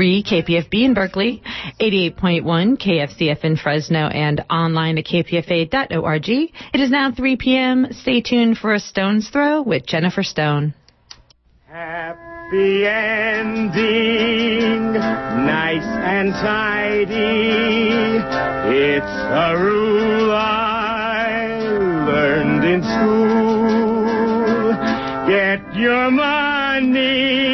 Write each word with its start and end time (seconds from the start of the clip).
101.3 0.00 0.24
KPFB 0.26 0.84
in 0.84 0.94
Berkeley, 0.94 1.42
88.1 1.80 2.78
KFCF 2.78 3.44
in 3.44 3.56
Fresno, 3.56 4.08
and 4.08 4.42
online 4.48 4.96
at 4.98 5.04
kpfa.org. 5.04 6.28
It 6.28 6.80
is 6.80 6.90
now 6.90 7.12
3 7.12 7.36
p.m. 7.36 7.86
Stay 7.92 8.20
tuned 8.22 8.58
for 8.58 8.74
a 8.74 8.80
stone's 8.80 9.28
throw 9.28 9.62
with 9.62 9.86
Jennifer 9.86 10.22
Stone. 10.22 10.74
Happy 11.68 12.86
ending, 12.86 13.72
nice 14.92 15.84
and 15.84 16.32
tidy. 16.32 17.10
It's 18.72 19.06
a 19.06 19.56
rule 19.56 20.32
I 20.32 21.58
learned 22.06 22.64
in 22.64 22.82
school. 22.82 24.00
Get 25.28 25.76
your 25.76 26.10
money 26.10 27.49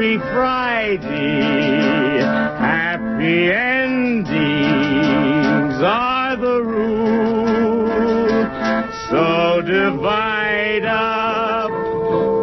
every 0.00 0.16
Friday. 0.32 2.20
Happy 2.58 3.52
endings 3.52 4.32
are 5.84 6.36
the 6.36 6.62
rule. 6.62 7.86
So 9.10 9.60
divide 9.60 10.86
up 10.86 11.70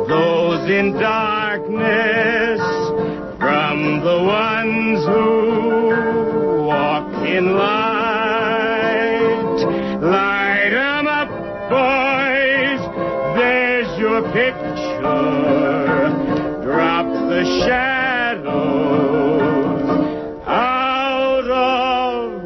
those 0.08 0.70
in 0.70 0.94
darkness 1.00 2.62
from 3.40 4.02
the 4.02 4.24
ones 4.24 5.06
who 5.08 6.68
walk 6.68 7.12
in 7.26 7.58
light. 7.58 8.46
Light 10.00 10.74
'em 10.74 11.08
up, 11.08 11.30
boys. 11.72 12.82
There's 13.36 13.98
your 13.98 14.22
picture. 14.32 15.77
The 17.38 17.46
shadows 17.68 18.50
out 20.48 21.46
of 21.46 22.42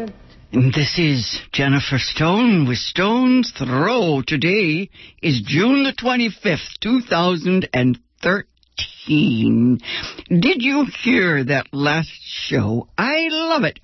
sight. 0.00 0.10
And 0.52 0.74
This 0.74 0.98
is 0.98 1.40
Jennifer 1.52 1.98
Stone 1.98 2.66
with 2.66 2.78
Stone's 2.78 3.52
Throw. 3.52 4.22
Today 4.26 4.90
is 5.22 5.40
June 5.46 5.84
the 5.84 5.92
25th, 5.92 6.80
2013. 6.80 9.78
Did 10.28 10.62
you 10.62 10.86
hear 11.04 11.44
that 11.44 11.68
last 11.72 12.10
show? 12.24 12.88
I 12.98 13.28
love 13.30 13.62
it. 13.62 13.78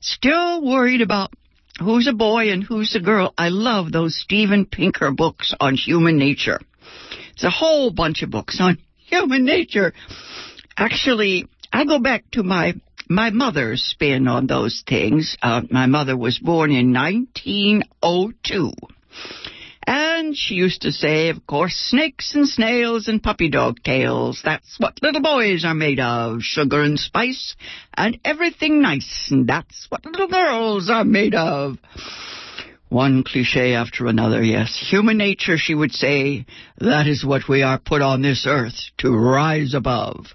Still 0.00 0.60
worried 0.60 1.02
about 1.02 1.30
who's 1.78 2.06
a 2.06 2.12
boy 2.12 2.50
and 2.50 2.62
who's 2.62 2.94
a 2.94 3.00
girl. 3.00 3.34
I 3.36 3.48
love 3.48 3.92
those 3.92 4.16
Steven 4.16 4.66
Pinker 4.66 5.10
books 5.10 5.54
on 5.58 5.74
human 5.74 6.18
nature. 6.18 6.60
It's 7.32 7.44
a 7.44 7.50
whole 7.50 7.90
bunch 7.90 8.22
of 8.22 8.30
books 8.30 8.58
on 8.60 8.78
human 9.06 9.44
nature. 9.44 9.92
Actually, 10.76 11.46
I 11.72 11.84
go 11.84 11.98
back 11.98 12.30
to 12.32 12.42
my 12.42 12.74
my 13.08 13.30
mother's 13.30 13.82
spin 13.82 14.28
on 14.28 14.46
those 14.46 14.82
things. 14.86 15.36
Uh, 15.42 15.62
my 15.70 15.86
mother 15.86 16.16
was 16.16 16.38
born 16.38 16.70
in 16.70 16.92
1902. 16.92 18.72
And 19.86 20.36
she 20.36 20.54
used 20.54 20.82
to 20.82 20.92
say, 20.92 21.28
of 21.28 21.46
course, 21.46 21.74
snakes 21.74 22.34
and 22.34 22.48
snails 22.48 23.08
and 23.08 23.22
puppy 23.22 23.50
dog 23.50 23.82
tails. 23.84 24.40
That's 24.44 24.76
what 24.78 25.02
little 25.02 25.20
boys 25.20 25.64
are 25.64 25.74
made 25.74 26.00
of. 26.00 26.42
Sugar 26.42 26.82
and 26.82 26.98
spice 26.98 27.54
and 27.94 28.18
everything 28.24 28.80
nice. 28.80 29.28
And 29.30 29.46
that's 29.46 29.86
what 29.90 30.04
little 30.06 30.28
girls 30.28 30.88
are 30.88 31.04
made 31.04 31.34
of. 31.34 31.76
One 32.88 33.24
cliche 33.24 33.74
after 33.74 34.06
another, 34.06 34.42
yes. 34.42 34.86
Human 34.90 35.18
nature, 35.18 35.58
she 35.58 35.74
would 35.74 35.92
say, 35.92 36.46
that 36.78 37.06
is 37.06 37.24
what 37.24 37.48
we 37.48 37.62
are 37.62 37.78
put 37.78 38.02
on 38.02 38.22
this 38.22 38.46
earth 38.46 38.78
to 38.98 39.10
rise 39.10 39.74
above. 39.74 40.26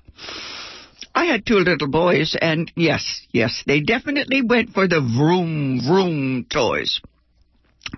I 1.16 1.26
had 1.26 1.46
two 1.46 1.56
little 1.56 1.88
boys, 1.88 2.36
and 2.40 2.72
yes, 2.76 3.26
yes, 3.32 3.64
they 3.66 3.82
definitely 3.82 4.42
went 4.42 4.72
for 4.72 4.88
the 4.88 5.02
vroom 5.02 5.82
vroom 5.86 6.46
toys. 6.52 7.02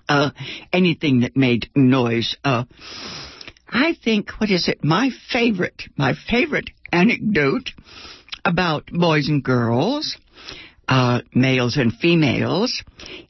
Uh, 0.08 0.31
anything 0.72 1.22
that 1.22 1.36
made 1.36 1.69
noise. 1.75 2.36
Uh, 2.44 2.64
I 3.68 3.96
think, 4.03 4.30
what 4.40 4.50
is 4.50 4.68
it? 4.68 4.84
My 4.84 5.09
favorite, 5.31 5.84
my 5.97 6.14
favorite 6.30 6.69
anecdote 6.92 7.72
about 8.44 8.88
boys 8.88 9.30
and 9.30 9.44
girls, 9.44 10.18
uh, 10.88 11.22
males 11.34 11.78
and 11.78 11.94
females, 11.94 12.84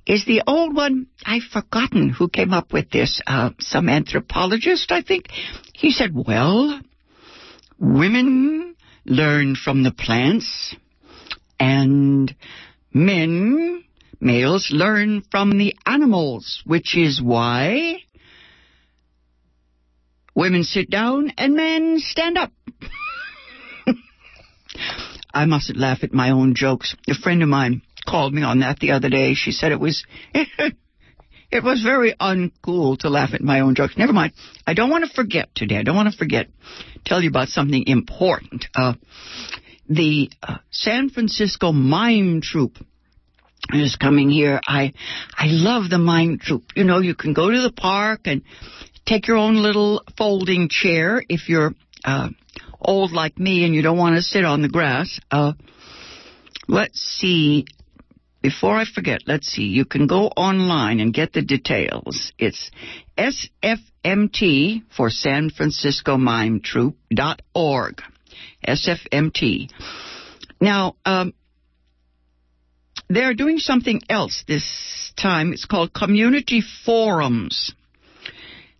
is 0.06 0.26
the 0.26 0.42
old 0.48 0.76
one. 0.76 1.08
I've 1.26 1.44
forgotten 1.44 2.10
who 2.10 2.30
came 2.30 2.54
up 2.54 2.74
with 2.74 2.90
this. 2.90 3.22
Uh, 3.28 3.52
some 3.60 3.88
anthropologist, 3.90 4.92
I 4.92 5.02
think. 5.02 5.28
He 5.74 5.92
said, 5.92 6.12
well, 6.14 6.80
women 7.80 8.76
learn 9.06 9.56
from 9.56 9.84
the 9.84 9.92
plants, 9.92 10.76
and 11.60 12.34
men, 12.94 13.84
males, 14.22 14.70
learn 14.72 15.24
from 15.32 15.58
the 15.58 15.76
animals, 15.86 16.62
which 16.66 16.96
is 16.96 17.22
why 17.22 17.98
women 20.36 20.64
sit 20.64 20.90
down 20.90 21.32
and 21.38 21.56
men 21.56 22.00
stand 22.00 22.38
up. 22.38 22.52
I 25.34 25.46
mustn't 25.46 25.78
laugh 25.78 26.04
at 26.04 26.14
my 26.14 26.32
own 26.32 26.56
jokes. 26.56 26.96
A 27.08 27.14
friend 27.14 27.42
of 27.42 27.50
mine 27.50 27.82
called 28.08 28.34
me 28.34 28.44
on 28.44 28.60
that 28.60 28.80
the 28.80 28.92
other 28.92 29.10
day. 29.10 29.34
She 29.34 29.52
said 29.52 29.72
it 29.72 29.80
was 29.80 30.06
it 30.34 31.64
was 31.64 31.82
very 31.82 32.14
uncool 32.20 32.98
to 33.00 33.10
laugh 33.10 33.34
at 33.34 33.42
my 33.42 33.62
own 33.62 33.76
jokes. 33.76 33.98
Never 33.98 34.14
mind. 34.14 34.34
I 34.66 34.74
don't 34.74 34.90
want 34.90 35.06
to 35.06 35.14
forget 35.14 35.50
today. 35.56 35.78
I 35.78 35.84
don't 35.84 35.96
want 35.96 36.12
to 36.12 36.18
forget. 36.18 36.48
Tell 37.06 37.22
you 37.22 37.30
about 37.30 37.50
something 37.50 37.86
important. 37.88 38.66
Uh, 38.76 38.94
the 39.90 40.30
uh, 40.42 40.58
San 40.70 41.10
Francisco 41.10 41.72
Mime 41.72 42.42
Troupe 42.42 42.78
is 43.74 43.96
coming 43.96 44.30
here. 44.30 44.60
I 44.68 44.94
I 45.34 45.48
love 45.48 45.90
the 45.90 45.98
Mime 45.98 46.40
Troupe. 46.40 46.66
You 46.76 46.84
know, 46.84 47.00
you 47.00 47.16
can 47.16 47.34
go 47.34 47.50
to 47.50 47.62
the 47.62 47.72
park 47.72 48.22
and 48.26 48.42
take 49.06 49.28
your 49.28 49.38
own 49.38 49.56
little 49.56 50.04
folding 50.18 50.70
chair 50.70 51.24
if 51.28 51.50
you're 51.50 51.74
uh, 52.04 52.30
old 52.80 53.12
like 53.12 53.38
me 53.38 53.66
and 53.66 53.74
you 53.74 53.82
don't 53.82 53.98
want 53.98 54.16
to 54.16 54.22
sit 54.22 54.46
on 54.46 54.62
the 54.62 54.70
grass. 54.70 55.20
Uh, 55.30 55.54
let's 56.68 57.00
see. 57.00 57.66
Before 58.42 58.76
I 58.76 58.86
forget, 58.86 59.22
let's 59.28 59.48
see. 59.48 59.66
You 59.66 59.86
can 59.86 60.08
go 60.08 60.26
online 60.26 61.00
and 61.00 61.14
get 61.14 61.32
the 61.32 61.44
details. 61.44 62.34
It's 62.40 62.72
SFMT 63.16 64.82
for 64.96 65.12
San 65.12 65.52
Francisco 65.52 66.18
Mime 66.18 66.60
Troupe 66.60 66.98
dot 67.14 67.44
org. 67.54 68.02
SFMT. 68.68 69.70
Now, 70.60 70.96
um, 71.06 71.34
they're 73.14 73.34
doing 73.34 73.58
something 73.58 74.02
else 74.10 74.44
this 74.48 75.14
time. 75.18 75.54
It's 75.54 75.66
called 75.66 75.94
Community 75.94 76.62
Forums. 76.86 77.74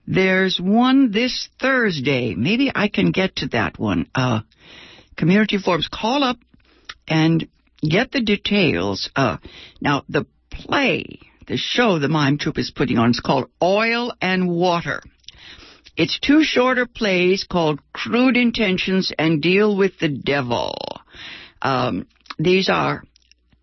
There's 0.08 0.60
one 0.60 1.12
this 1.12 1.50
Thursday. 1.60 2.36
Maybe 2.36 2.72
I 2.74 2.88
can 2.88 3.12
get 3.12 3.38
to 3.38 3.48
that 3.50 3.78
one. 3.78 4.08
Uh, 4.16 4.42
community 5.16 5.58
forums. 5.58 5.90
Call 5.92 6.24
up 6.24 6.38
and 7.08 7.48
get 7.82 8.12
the 8.12 8.22
details. 8.22 9.10
Uh, 9.16 9.38
now, 9.80 10.04
the 10.10 10.26
play, 10.50 11.20
the 11.48 11.58
show 11.58 12.00
the 12.00 12.10
Mime 12.10 12.38
Troupe 12.38 12.58
is 12.58 12.72
putting 12.72 12.98
on 12.98 13.12
is 13.12 13.20
called 13.20 13.50
Oil 13.62 14.14
and 14.22 14.50
Water. 14.50 15.02
It's 15.98 16.20
two 16.20 16.44
shorter 16.44 16.86
plays 16.86 17.44
called 17.44 17.80
Crude 17.94 18.38
Intentions 18.38 19.12
and 19.18 19.42
Deal 19.42 19.76
with 19.76 20.00
the 20.00 20.10
Devil. 20.10 20.76
Um, 21.62 22.08
these 22.40 22.70
are 22.70 23.04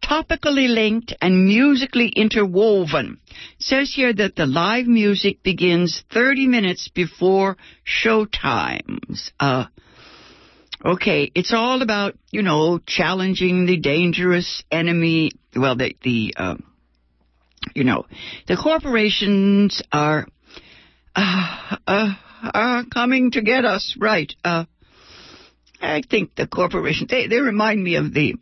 topically 0.08 0.68
linked 0.68 1.14
and 1.20 1.44
musically 1.44 2.08
interwoven. 2.08 3.18
It 3.58 3.62
says 3.62 3.92
here 3.94 4.12
that 4.12 4.36
the 4.36 4.46
live 4.46 4.86
music 4.86 5.42
begins 5.42 6.02
30 6.12 6.46
minutes 6.46 6.88
before 6.88 7.56
show 7.84 8.24
times. 8.24 9.30
Uh, 9.38 9.66
okay, 10.84 11.30
it's 11.34 11.52
all 11.52 11.82
about, 11.82 12.14
you 12.30 12.42
know, 12.42 12.80
challenging 12.86 13.66
the 13.66 13.78
dangerous 13.78 14.62
enemy. 14.70 15.32
Well, 15.54 15.76
the, 15.76 15.94
the, 16.02 16.34
uh, 16.36 16.56
you 17.74 17.84
know, 17.84 18.06
the 18.46 18.56
corporations 18.56 19.82
are, 19.92 20.26
uh, 21.14 21.76
uh, 21.86 22.14
are 22.54 22.84
coming 22.86 23.32
to 23.32 23.42
get 23.42 23.64
us, 23.64 23.96
right? 23.98 24.32
Uh, 24.42 24.64
I 25.80 26.02
think 26.08 26.34
the 26.34 26.46
corporations, 26.46 27.10
they, 27.10 27.26
they 27.26 27.40
remind 27.40 27.82
me 27.82 27.96
of 27.96 28.12
the, 28.12 28.34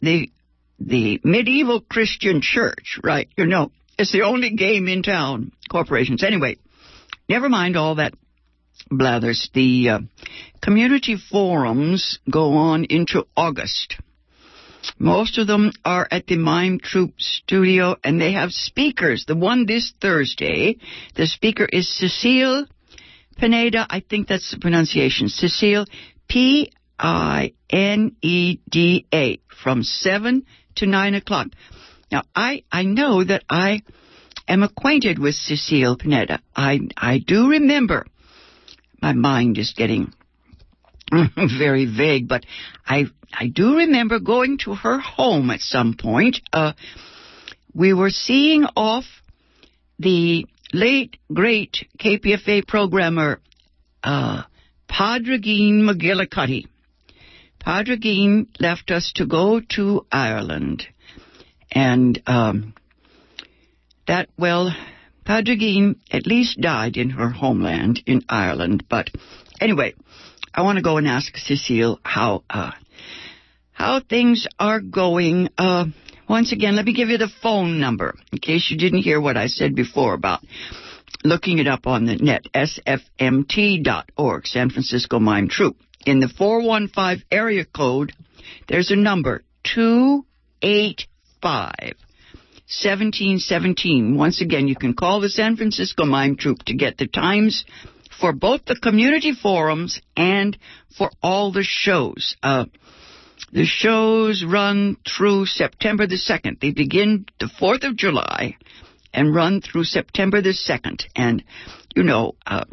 the 0.00 0.30
the 0.78 1.20
medieval 1.24 1.80
Christian 1.80 2.40
church, 2.40 3.00
right? 3.02 3.28
You 3.36 3.46
know, 3.46 3.72
it's 3.98 4.12
the 4.12 4.22
only 4.22 4.50
game 4.50 4.88
in 4.88 5.02
town, 5.02 5.52
corporations. 5.70 6.22
Anyway, 6.22 6.56
never 7.28 7.48
mind 7.48 7.76
all 7.76 7.96
that 7.96 8.14
blathers. 8.90 9.50
The 9.54 9.88
uh, 9.88 9.98
community 10.62 11.16
forums 11.16 12.18
go 12.30 12.52
on 12.54 12.84
into 12.84 13.26
August. 13.36 13.96
Most 14.98 15.38
of 15.38 15.46
them 15.46 15.72
are 15.84 16.06
at 16.10 16.26
the 16.26 16.36
Mime 16.36 16.78
Troupe 16.78 17.20
studio 17.20 17.96
and 18.02 18.20
they 18.20 18.32
have 18.32 18.52
speakers. 18.52 19.24
The 19.26 19.36
one 19.36 19.66
this 19.66 19.92
Thursday, 20.00 20.78
the 21.14 21.26
speaker 21.26 21.68
is 21.70 21.88
Cecile 21.88 22.66
Pineda. 23.36 23.86
I 23.90 24.00
think 24.00 24.28
that's 24.28 24.50
the 24.50 24.58
pronunciation. 24.58 25.28
Cecile 25.28 25.86
P 26.28 26.72
I 26.98 27.52
N 27.70 28.16
E 28.22 28.58
D 28.68 29.06
A 29.12 29.40
from 29.62 29.82
7 29.82 30.44
to 30.76 30.86
9 30.86 31.14
o'clock. 31.14 31.48
Now, 32.10 32.22
I, 32.34 32.64
I 32.72 32.84
know 32.84 33.22
that 33.22 33.44
I 33.48 33.82
am 34.46 34.62
acquainted 34.62 35.18
with 35.18 35.34
Cecile 35.34 35.96
Pineda. 35.96 36.40
I, 36.56 36.80
I 36.96 37.18
do 37.18 37.50
remember. 37.50 38.06
My 39.00 39.12
mind 39.12 39.58
is 39.58 39.74
getting 39.76 40.12
very 41.36 41.86
vague, 41.86 42.28
but 42.28 42.44
I, 42.86 43.06
I 43.32 43.48
do 43.48 43.76
remember 43.76 44.18
going 44.18 44.58
to 44.64 44.74
her 44.74 44.98
home 44.98 45.50
at 45.50 45.60
some 45.60 45.94
point. 45.94 46.40
Uh, 46.52 46.72
we 47.74 47.92
were 47.92 48.10
seeing 48.10 48.64
off 48.76 49.04
the 49.98 50.46
late, 50.72 51.16
great 51.32 51.86
KPFA 51.98 52.66
programmer, 52.66 53.40
uh, 54.02 54.42
Padre 54.88 55.38
McGillicuddy. 55.38 56.66
Padraigín 57.68 58.46
left 58.60 58.90
us 58.90 59.12
to 59.16 59.26
go 59.26 59.60
to 59.60 60.06
Ireland. 60.10 60.86
And 61.70 62.18
um, 62.26 62.72
that, 64.06 64.30
well, 64.38 64.74
Padraigín 65.26 65.96
at 66.10 66.26
least 66.26 66.58
died 66.58 66.96
in 66.96 67.10
her 67.10 67.28
homeland 67.28 68.02
in 68.06 68.22
Ireland. 68.26 68.84
But 68.88 69.10
anyway, 69.60 69.92
I 70.54 70.62
want 70.62 70.78
to 70.78 70.82
go 70.82 70.96
and 70.96 71.06
ask 71.06 71.36
Cecile 71.36 72.00
how 72.02 72.42
uh, 72.48 72.70
how 73.72 74.00
things 74.00 74.46
are 74.58 74.80
going. 74.80 75.50
Uh, 75.58 75.84
once 76.26 76.52
again, 76.52 76.74
let 76.74 76.86
me 76.86 76.94
give 76.94 77.10
you 77.10 77.18
the 77.18 77.30
phone 77.42 77.78
number 77.80 78.14
in 78.32 78.38
case 78.38 78.70
you 78.70 78.78
didn't 78.78 79.02
hear 79.02 79.20
what 79.20 79.36
I 79.36 79.48
said 79.48 79.74
before 79.74 80.14
about 80.14 80.40
looking 81.22 81.58
it 81.58 81.68
up 81.68 81.86
on 81.86 82.06
the 82.06 82.16
net. 82.16 82.46
sfmt.org, 82.54 84.46
San 84.46 84.70
Francisco 84.70 85.18
Mime 85.18 85.48
Troupe. 85.48 85.76
In 86.06 86.20
the 86.20 86.28
415 86.28 87.24
area 87.30 87.64
code, 87.64 88.12
there's 88.68 88.90
a 88.90 88.96
number 88.96 89.42
285 89.74 91.94
1717. 92.68 94.16
Once 94.16 94.42
again, 94.42 94.68
you 94.68 94.76
can 94.76 94.94
call 94.94 95.20
the 95.20 95.30
San 95.30 95.56
Francisco 95.56 96.04
Mime 96.04 96.36
Troupe 96.36 96.62
to 96.64 96.74
get 96.74 96.98
the 96.98 97.06
times 97.06 97.64
for 98.20 98.32
both 98.32 98.64
the 98.66 98.76
community 98.76 99.32
forums 99.32 100.00
and 100.16 100.56
for 100.96 101.10
all 101.22 101.52
the 101.52 101.62
shows. 101.62 102.36
Uh, 102.42 102.66
the 103.52 103.64
shows 103.64 104.44
run 104.46 104.96
through 105.06 105.46
September 105.46 106.06
the 106.06 106.16
2nd. 106.16 106.60
They 106.60 106.72
begin 106.72 107.24
the 107.40 107.46
4th 107.46 107.84
of 107.84 107.96
July 107.96 108.56
and 109.14 109.34
run 109.34 109.62
through 109.62 109.84
September 109.84 110.42
the 110.42 110.50
2nd. 110.50 111.04
And, 111.16 111.42
you 111.96 112.02
know, 112.02 112.34
uh, 112.46 112.64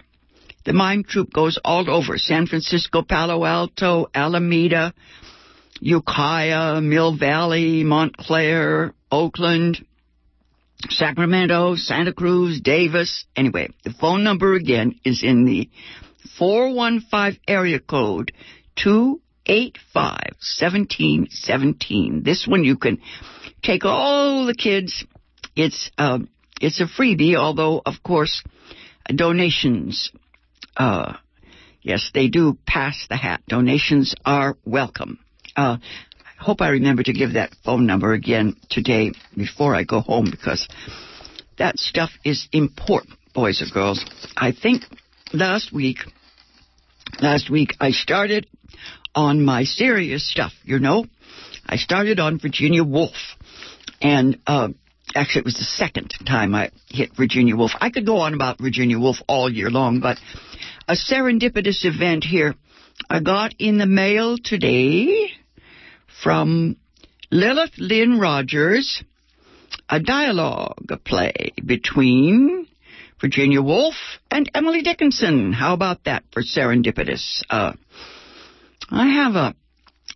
the 0.65 0.73
mime 0.73 1.03
troupe 1.03 1.31
goes 1.31 1.59
all 1.63 1.89
over 1.89 2.17
San 2.17 2.47
Francisco, 2.47 3.03
Palo 3.03 3.45
Alto, 3.45 4.07
Alameda, 4.13 4.93
Ukiah, 5.79 6.81
Mill 6.81 7.15
Valley, 7.15 7.83
Montclair, 7.83 8.93
Oakland, 9.11 9.85
Sacramento, 10.89 11.75
Santa 11.75 12.13
Cruz, 12.13 12.59
Davis. 12.61 13.25
Anyway, 13.35 13.69
the 13.83 13.93
phone 13.93 14.23
number 14.23 14.55
again 14.55 14.99
is 15.05 15.23
in 15.23 15.45
the 15.45 15.69
415 16.39 17.39
area 17.47 17.79
code 17.79 18.31
285 18.77 20.01
1717. 20.59 22.23
This 22.23 22.47
one 22.47 22.63
you 22.63 22.77
can 22.77 22.99
take 23.61 23.85
all 23.85 24.47
the 24.47 24.55
kids. 24.55 25.05
It's, 25.55 25.91
uh, 25.97 26.19
it's 26.59 26.81
a 26.81 26.85
freebie, 26.85 27.35
although 27.35 27.81
of 27.85 28.01
course 28.03 28.43
donations, 29.13 30.11
uh, 30.77 31.13
yes, 31.81 32.11
they 32.13 32.27
do 32.27 32.57
pass 32.65 33.05
the 33.09 33.17
hat. 33.17 33.41
Donations 33.47 34.15
are 34.25 34.57
welcome. 34.65 35.19
Uh, 35.55 35.77
hope 36.39 36.61
I 36.61 36.69
remember 36.69 37.03
to 37.03 37.13
give 37.13 37.33
that 37.33 37.55
phone 37.63 37.85
number 37.85 38.13
again 38.13 38.55
today 38.69 39.11
before 39.35 39.75
I 39.75 39.83
go 39.83 40.01
home 40.01 40.29
because 40.29 40.67
that 41.57 41.77
stuff 41.77 42.11
is 42.23 42.47
important, 42.51 43.17
boys 43.33 43.61
and 43.61 43.71
girls. 43.71 44.03
I 44.35 44.51
think 44.51 44.83
last 45.33 45.73
week, 45.73 45.99
last 47.21 47.49
week 47.49 47.73
I 47.79 47.91
started 47.91 48.47
on 49.13 49.43
my 49.43 49.63
serious 49.63 50.29
stuff, 50.29 50.51
you 50.63 50.79
know. 50.79 51.05
I 51.65 51.77
started 51.77 52.19
on 52.19 52.39
Virginia 52.39 52.83
Woolf. 52.83 53.35
And, 54.01 54.39
uh, 54.45 54.69
actually 55.15 55.39
it 55.39 55.45
was 55.45 55.55
the 55.55 55.63
second 55.63 56.13
time 56.27 56.53
I 56.53 56.71
hit 56.89 57.15
Virginia 57.15 57.55
Woolf. 57.55 57.71
I 57.79 57.89
could 57.89 58.05
go 58.05 58.17
on 58.17 58.33
about 58.33 58.59
Virginia 58.59 58.99
Woolf 58.99 59.17
all 59.27 59.51
year 59.51 59.69
long, 59.69 60.01
but 60.01 60.17
a 60.87 60.93
serendipitous 60.93 61.85
event 61.85 62.23
here. 62.23 62.55
I 63.09 63.19
got 63.19 63.55
in 63.59 63.77
the 63.77 63.85
mail 63.85 64.37
today 64.37 65.29
from 66.23 66.77
Lilith 67.31 67.77
Lynn 67.77 68.19
Rogers, 68.19 69.03
a 69.89 69.99
dialogue 69.99 70.91
play 71.03 71.53
between 71.65 72.67
Virginia 73.19 73.61
Woolf 73.61 73.95
and 74.29 74.49
Emily 74.53 74.81
Dickinson. 74.81 75.53
How 75.53 75.73
about 75.73 76.03
that 76.05 76.23
for 76.31 76.41
serendipitous? 76.41 77.41
Uh, 77.49 77.73
I 78.89 79.07
have 79.07 79.35
a 79.35 79.55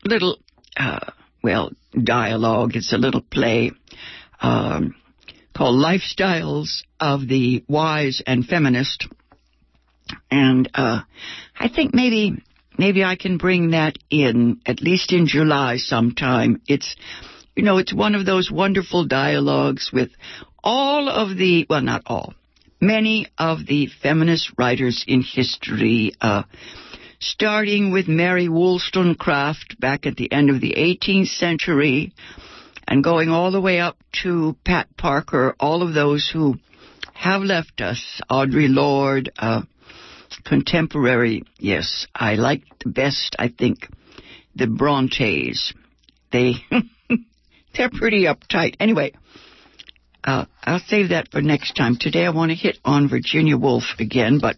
little, 0.05 0.37
uh, 0.77 1.11
well, 1.43 1.71
dialogue. 2.01 2.75
It's 2.75 2.93
a 2.93 2.97
little 2.97 3.21
play 3.21 3.71
um, 4.41 4.95
called 5.55 5.83
Lifestyles 5.83 6.83
of 6.99 7.27
the 7.27 7.63
Wise 7.67 8.21
and 8.25 8.45
Feminist. 8.45 9.07
And 10.31 10.69
uh, 10.73 11.01
I 11.59 11.69
think 11.69 11.93
maybe 11.93 12.41
maybe 12.77 13.03
I 13.03 13.15
can 13.15 13.37
bring 13.37 13.71
that 13.71 13.97
in 14.09 14.61
at 14.65 14.81
least 14.81 15.11
in 15.11 15.27
July 15.27 15.77
sometime. 15.77 16.61
It's 16.67 16.95
you 17.55 17.63
know 17.63 17.77
it's 17.77 17.93
one 17.93 18.15
of 18.15 18.25
those 18.25 18.49
wonderful 18.51 19.05
dialogues 19.05 19.91
with 19.93 20.09
all 20.63 21.09
of 21.09 21.37
the 21.37 21.65
well 21.69 21.81
not 21.81 22.03
all 22.05 22.33
many 22.81 23.27
of 23.37 23.65
the 23.67 23.87
feminist 24.01 24.51
writers 24.57 25.03
in 25.07 25.21
history. 25.21 26.13
Uh, 26.21 26.43
starting 27.19 27.91
with 27.91 28.07
Mary 28.07 28.47
Wollstonecraft 28.47 29.77
back 29.77 30.05
at 30.05 30.15
the 30.15 30.31
end 30.31 30.49
of 30.49 30.61
the 30.61 30.75
18th 30.77 31.27
century 31.27 32.13
and 32.89 33.03
going 33.03 33.29
all 33.29 33.51
the 33.51 33.61
way 33.61 33.79
up 33.79 33.97
to 34.23 34.57
Pat 34.65 34.87
Parker, 34.97 35.55
all 35.59 35.83
of 35.83 35.93
those 35.93 36.27
who 36.33 36.55
have 37.13 37.43
left 37.43 37.81
us, 37.81 38.19
Audre 38.31 38.65
Lorde, 38.67 39.31
uh, 39.37 39.61
contemporary, 40.43 41.43
yes, 41.59 42.07
I 42.15 42.33
like 42.33 42.63
the 42.83 42.89
best, 42.89 43.35
I 43.37 43.49
think, 43.49 43.87
the 44.55 44.65
Brontes. 44.65 45.71
They, 46.31 46.55
they're 47.77 47.91
pretty 47.91 48.23
uptight. 48.23 48.75
Anyway, 48.79 49.13
uh, 50.23 50.45
I'll 50.63 50.79
save 50.79 51.09
that 51.09 51.29
for 51.29 51.43
next 51.43 51.73
time. 51.73 51.95
Today 51.95 52.25
I 52.25 52.31
want 52.31 52.49
to 52.49 52.55
hit 52.55 52.79
on 52.83 53.07
Virginia 53.07 53.55
Woolf 53.55 53.83
again, 53.99 54.39
but 54.39 54.57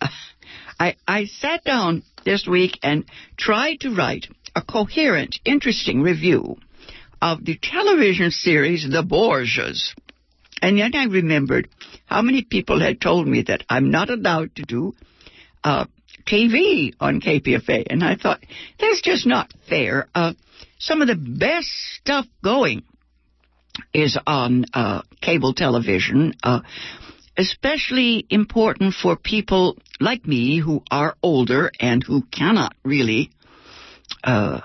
uh, 0.00 0.08
I, 0.80 0.96
I 1.06 1.26
sat 1.26 1.62
down 1.64 2.04
this 2.24 2.46
week 2.46 2.78
and 2.82 3.04
tried 3.36 3.80
to 3.80 3.94
write 3.94 4.28
a 4.56 4.62
coherent, 4.62 5.38
interesting 5.44 6.00
review 6.00 6.56
of 7.20 7.44
the 7.44 7.58
television 7.60 8.30
series 8.30 8.88
The 8.88 9.02
Borgias. 9.02 9.94
And 10.62 10.78
then 10.78 10.94
I 10.94 11.04
remembered 11.04 11.68
how 12.06 12.22
many 12.22 12.42
people 12.42 12.80
had 12.80 13.00
told 13.00 13.26
me 13.26 13.42
that 13.42 13.64
I'm 13.68 13.90
not 13.90 14.10
allowed 14.10 14.54
to 14.56 14.62
do 14.62 14.94
uh, 15.64 15.86
TV 16.26 16.94
on 17.00 17.20
KPFA. 17.20 17.86
And 17.88 18.04
I 18.04 18.16
thought, 18.16 18.40
that's 18.78 19.00
just 19.02 19.26
not 19.26 19.52
fair. 19.68 20.08
Uh, 20.14 20.34
some 20.78 21.02
of 21.02 21.08
the 21.08 21.16
best 21.16 21.68
stuff 22.00 22.26
going 22.42 22.82
is 23.94 24.18
on 24.26 24.66
uh, 24.74 25.02
cable 25.20 25.54
television, 25.54 26.34
uh, 26.42 26.60
especially 27.36 28.26
important 28.30 28.94
for 28.94 29.16
people 29.16 29.76
like 30.00 30.26
me 30.26 30.58
who 30.58 30.82
are 30.90 31.16
older 31.22 31.70
and 31.80 32.02
who 32.02 32.22
cannot 32.22 32.74
really 32.84 33.30
uh, 34.24 34.60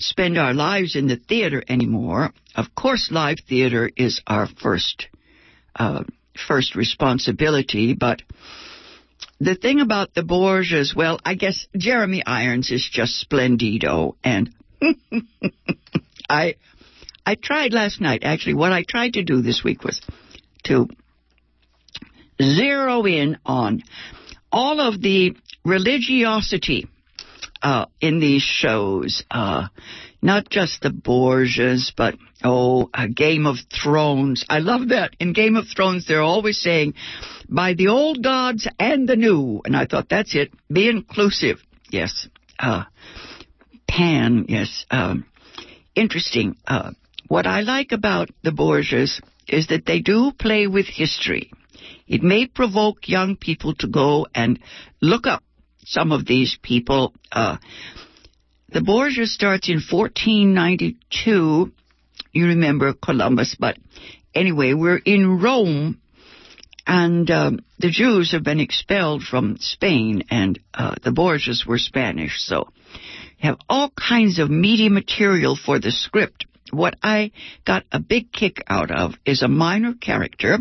spend 0.00 0.38
our 0.38 0.54
lives 0.54 0.96
in 0.96 1.06
the 1.06 1.16
theater 1.16 1.62
anymore. 1.68 2.32
Of 2.56 2.74
course, 2.74 3.10
live 3.10 3.38
theater 3.48 3.90
is 3.96 4.20
our 4.26 4.46
first 4.46 5.08
uh, 5.76 6.04
first 6.48 6.74
responsibility, 6.74 7.94
but 7.94 8.22
the 9.38 9.54
thing 9.54 9.80
about 9.80 10.14
the 10.14 10.22
Borgias, 10.22 10.94
well, 10.96 11.20
I 11.24 11.34
guess 11.34 11.66
Jeremy 11.76 12.22
Irons 12.24 12.70
is 12.70 12.88
just 12.90 13.26
splendido, 13.28 14.14
and 14.24 14.50
I 16.28 16.54
I 17.24 17.34
tried 17.34 17.72
last 17.72 18.00
night. 18.00 18.22
Actually, 18.24 18.54
what 18.54 18.72
I 18.72 18.82
tried 18.82 19.14
to 19.14 19.22
do 19.22 19.42
this 19.42 19.62
week 19.62 19.84
was 19.84 20.00
to 20.64 20.88
zero 22.42 23.04
in 23.04 23.38
on 23.44 23.82
all 24.50 24.80
of 24.80 25.00
the 25.00 25.36
religiosity 25.64 26.88
uh, 27.62 27.86
in 28.00 28.20
these 28.20 28.42
shows. 28.42 29.24
Uh, 29.30 29.68
not 30.22 30.48
just 30.50 30.82
the 30.82 30.90
Borgias, 30.90 31.92
but 31.96 32.16
oh, 32.44 32.90
a 32.94 33.08
Game 33.08 33.46
of 33.46 33.56
Thrones. 33.82 34.44
I 34.48 34.58
love 34.58 34.88
that. 34.88 35.14
In 35.18 35.32
Game 35.32 35.56
of 35.56 35.66
Thrones, 35.74 36.06
they're 36.06 36.22
always 36.22 36.60
saying, 36.60 36.94
by 37.48 37.74
the 37.74 37.88
old 37.88 38.22
gods 38.22 38.68
and 38.78 39.08
the 39.08 39.16
new. 39.16 39.62
And 39.64 39.76
I 39.76 39.86
thought, 39.86 40.08
that's 40.08 40.34
it. 40.34 40.52
Be 40.72 40.88
inclusive. 40.88 41.58
Yes. 41.90 42.28
Uh, 42.58 42.84
Pan, 43.88 44.46
yes. 44.48 44.86
Um, 44.90 45.26
interesting. 45.94 46.56
Uh, 46.66 46.92
what 47.28 47.46
I 47.46 47.60
like 47.60 47.92
about 47.92 48.30
the 48.42 48.52
Borgias 48.52 49.20
is 49.48 49.68
that 49.68 49.86
they 49.86 50.00
do 50.00 50.32
play 50.38 50.66
with 50.66 50.86
history. 50.86 51.50
It 52.06 52.22
may 52.22 52.46
provoke 52.46 53.08
young 53.08 53.36
people 53.36 53.74
to 53.76 53.88
go 53.88 54.26
and 54.34 54.58
look 55.00 55.26
up 55.26 55.42
some 55.90 56.12
of 56.12 56.24
these 56.24 56.56
people. 56.62 57.12
Uh, 57.32 57.56
the 58.72 58.80
Borgia 58.80 59.26
starts 59.26 59.68
in 59.68 59.80
1492. 59.80 61.72
You 62.32 62.46
remember 62.46 62.94
Columbus, 62.94 63.56
but 63.58 63.76
anyway, 64.32 64.72
we're 64.72 64.98
in 65.04 65.40
Rome, 65.40 66.00
and 66.86 67.28
um, 67.30 67.60
the 67.80 67.90
Jews 67.90 68.30
have 68.32 68.44
been 68.44 68.60
expelled 68.60 69.24
from 69.24 69.56
Spain, 69.58 70.22
and 70.30 70.60
uh, 70.72 70.94
the 71.02 71.10
Borgias 71.10 71.66
were 71.66 71.78
Spanish, 71.78 72.36
so 72.38 72.68
have 73.40 73.58
all 73.68 73.90
kinds 73.90 74.38
of 74.38 74.48
meaty 74.48 74.88
material 74.88 75.56
for 75.56 75.80
the 75.80 75.90
script. 75.90 76.46
What 76.70 76.96
I 77.02 77.32
got 77.64 77.84
a 77.92 78.00
big 78.00 78.32
kick 78.32 78.62
out 78.66 78.90
of 78.90 79.14
is 79.24 79.42
a 79.42 79.48
minor 79.48 79.94
character 79.94 80.58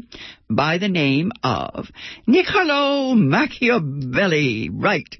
by 0.50 0.78
the 0.78 0.88
name 0.88 1.32
of 1.44 1.88
Niccolo 2.28 3.14
Machiavelli. 3.16 4.70
Right. 4.70 5.18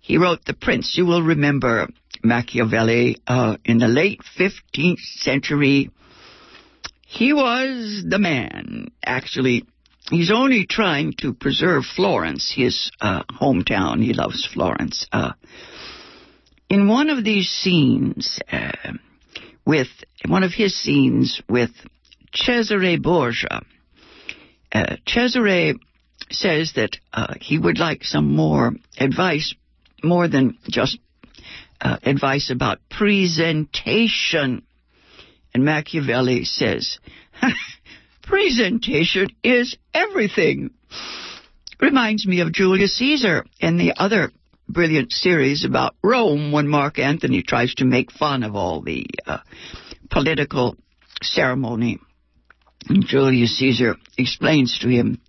He 0.00 0.18
wrote 0.18 0.44
The 0.44 0.54
Prince. 0.54 0.94
You 0.96 1.06
will 1.06 1.22
remember 1.22 1.88
Machiavelli 2.22 3.16
uh, 3.26 3.56
in 3.64 3.78
the 3.78 3.88
late 3.88 4.20
15th 4.38 5.00
century. 5.00 5.90
He 7.06 7.32
was 7.32 8.04
the 8.08 8.18
man. 8.18 8.88
Actually, 9.04 9.64
he's 10.10 10.32
only 10.32 10.66
trying 10.66 11.14
to 11.18 11.32
preserve 11.32 11.84
Florence, 11.84 12.52
his 12.54 12.90
uh, 13.00 13.22
hometown. 13.40 14.02
He 14.02 14.14
loves 14.14 14.46
Florence. 14.52 15.06
Uh, 15.12 15.32
in 16.68 16.88
one 16.88 17.10
of 17.10 17.24
these 17.24 17.48
scenes, 17.48 18.38
uh, 18.50 18.72
with 19.66 19.88
one 20.26 20.42
of 20.42 20.52
his 20.52 20.76
scenes 20.76 21.40
with 21.48 21.70
Cesare 22.34 22.98
Borgia, 22.98 23.62
uh, 24.72 24.96
Cesare 25.06 25.74
says 26.30 26.72
that 26.76 26.96
uh, 27.12 27.34
he 27.40 27.58
would 27.58 27.78
like 27.78 28.04
some 28.04 28.34
more 28.34 28.72
advice, 28.98 29.54
more 30.02 30.28
than 30.28 30.58
just 30.68 30.98
uh, 31.80 31.98
advice 32.02 32.50
about 32.50 32.78
presentation. 32.90 34.64
And 35.52 35.64
Machiavelli 35.64 36.44
says, 36.44 36.98
presentation 38.22 39.28
is 39.42 39.76
everything. 39.92 40.70
Reminds 41.80 42.26
me 42.26 42.40
of 42.40 42.52
Julius 42.52 42.96
Caesar 42.96 43.44
and 43.60 43.78
the 43.78 43.94
other 43.96 44.32
brilliant 44.68 45.12
series 45.12 45.64
about 45.64 45.94
Rome 46.02 46.52
when 46.52 46.68
Mark 46.68 46.98
Antony 46.98 47.42
tries 47.42 47.74
to 47.74 47.84
make 47.84 48.10
fun 48.10 48.42
of 48.42 48.54
all 48.54 48.80
the 48.80 49.06
uh, 49.26 49.38
political 50.10 50.76
ceremony. 51.22 51.98
And 52.88 53.06
Julius 53.06 53.58
Caesar 53.58 53.96
explains 54.18 54.78
to 54.80 54.88
him 54.88 55.20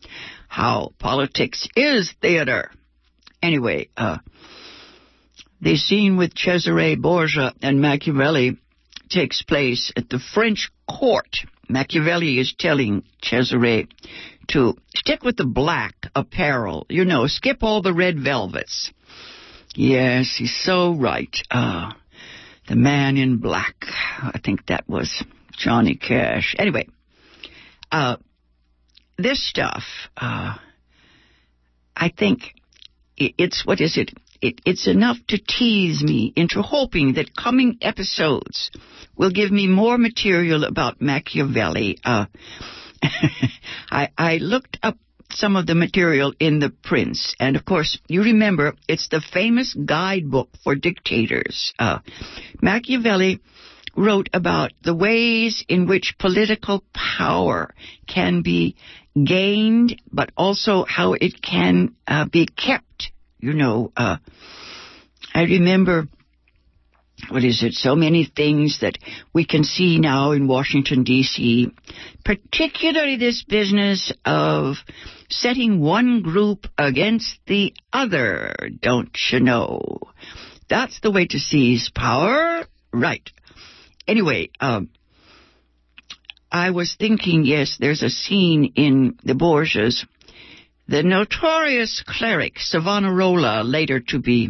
how 0.48 0.92
politics 1.00 1.68
is 1.76 2.14
theater. 2.22 2.72
Anyway, 3.42 3.90
uh, 3.96 4.18
the 5.62 5.78
scene 5.78 6.18
with 6.18 6.36
Cesare 6.36 6.96
Borgia 6.96 7.54
and 7.62 7.82
Machiavelli 7.82 8.58
takes 9.10 9.42
place 9.42 9.92
at 9.96 10.10
the 10.10 10.20
French 10.20 10.70
court. 10.90 11.38
Machiavelli 11.70 12.40
is 12.40 12.54
telling 12.58 13.04
Cesare 13.24 13.88
to 14.50 14.76
stick 14.96 15.24
with 15.24 15.38
the 15.38 15.46
black 15.46 15.96
apparel, 16.14 16.86
you 16.90 17.06
know, 17.06 17.28
skip 17.28 17.64
all 17.64 17.82
the 17.82 17.94
red 17.94 18.20
velvets. 18.20 18.92
Yes, 19.76 20.36
he's 20.38 20.56
so 20.64 20.94
right. 20.94 21.36
Uh, 21.52 21.92
the 22.68 22.76
man 22.78 23.18
in 23.18 23.38
black. 23.38 23.76
I 23.84 24.40
think 24.44 24.68
that 24.68 24.88
was 24.88 25.24
Johnny 25.52 25.96
Cash. 25.96 26.56
Anyway, 26.58 26.88
uh, 27.92 28.16
this 29.18 29.48
stuff, 29.48 29.84
uh, 30.16 30.56
I 31.96 32.10
think 32.18 32.54
it's, 33.18 33.66
what 33.66 33.82
is 33.82 33.98
it? 33.98 34.12
it? 34.42 34.62
It's 34.66 34.88
enough 34.88 35.18
to 35.28 35.38
tease 35.38 36.02
me 36.02 36.32
into 36.36 36.62
hoping 36.62 37.14
that 37.14 37.36
coming 37.36 37.78
episodes 37.82 38.72
will 39.18 39.32
give 39.32 39.52
me 39.52 39.68
more 39.68 39.98
material 39.98 40.64
about 40.64 41.02
Machiavelli. 41.02 41.98
Uh, 42.04 42.26
I, 43.92 44.10
I 44.18 44.38
looked 44.38 44.80
up 44.82 44.98
some 45.32 45.56
of 45.56 45.66
the 45.66 45.76
material 45.76 46.34
in 46.40 46.60
The 46.60 46.70
Prince. 46.70 47.36
And 47.40 47.56
of 47.56 47.66
course, 47.66 48.00
you 48.08 48.24
remember 48.24 48.74
it's 48.88 49.08
the 49.10 49.22
famous 49.22 49.74
guidebook 49.74 50.50
for 50.64 50.76
dictators. 50.76 51.74
Uh, 51.78 52.00
Machiavelli 52.62 53.40
wrote 53.96 54.30
about 54.34 54.72
the 54.84 54.96
ways 54.96 55.64
in 55.68 55.88
which 55.88 56.16
political 56.20 56.84
power 56.94 57.74
can 58.08 58.42
be 58.42 58.76
gained, 59.22 60.02
but 60.12 60.32
also 60.36 60.86
how 60.86 61.14
it 61.14 61.42
can 61.42 61.96
uh, 62.08 62.26
be 62.26 62.46
kept. 62.46 63.12
You 63.40 63.54
know, 63.54 63.92
uh, 63.96 64.18
I 65.34 65.44
remember 65.44 66.08
what 67.30 67.44
is 67.44 67.64
it, 67.64 67.74
so 67.74 67.96
many 67.96 68.26
things 68.26 68.80
that 68.82 68.98
we 69.34 69.46
can 69.46 69.64
see 69.64 70.00
now 70.00 70.32
in 70.32 70.48
Washington, 70.48 71.04
D.C., 71.04 71.72
particularly 72.24 73.16
this 73.16 73.44
business 73.44 74.12
of 74.26 74.76
setting 75.30 75.82
one 75.82 76.22
group 76.22 76.68
against 76.78 77.40
the 77.48 77.74
other, 77.92 78.56
don't 78.82 79.16
you 79.32 79.40
know? 79.40 80.00
That's 80.70 81.00
the 81.00 81.12
way 81.12 81.28
to 81.28 81.40
seize 81.40 81.92
power. 81.94 82.66
Right. 82.92 83.30
Anyway, 84.08 84.50
um, 84.60 84.90
I 86.52 86.72
was 86.72 86.96
thinking, 86.98 87.44
yes, 87.44 87.78
there's 87.80 88.04
a 88.04 88.10
scene 88.10 88.74
in 88.76 89.18
the 89.24 89.34
Borgias. 89.34 90.06
The 90.88 91.04
notorious 91.04 92.04
cleric 92.06 92.60
Savonarola, 92.60 93.64
later 93.64 94.00
to 94.10 94.20
be 94.20 94.50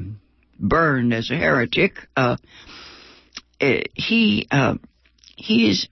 burned 0.59 1.13
as 1.13 1.31
a 1.31 1.35
heretic, 1.35 1.93
uh, 2.15 2.37
eh, 3.59 3.83
he 3.93 4.47
uh, 4.51 4.75
he 5.37 5.69
is 5.69 5.87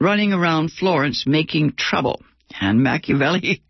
running 0.00 0.32
around 0.32 0.72
Florence 0.72 1.24
making 1.26 1.72
trouble, 1.72 2.20
and 2.60 2.82
Machiavelli 2.82 3.62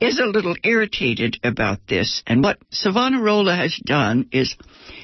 is 0.00 0.18
a 0.18 0.26
little 0.26 0.56
irritated 0.62 1.38
about 1.42 1.80
this. 1.88 2.22
And 2.26 2.42
what 2.42 2.58
Savonarola 2.70 3.54
has 3.54 3.78
done 3.84 4.28
is 4.32 4.56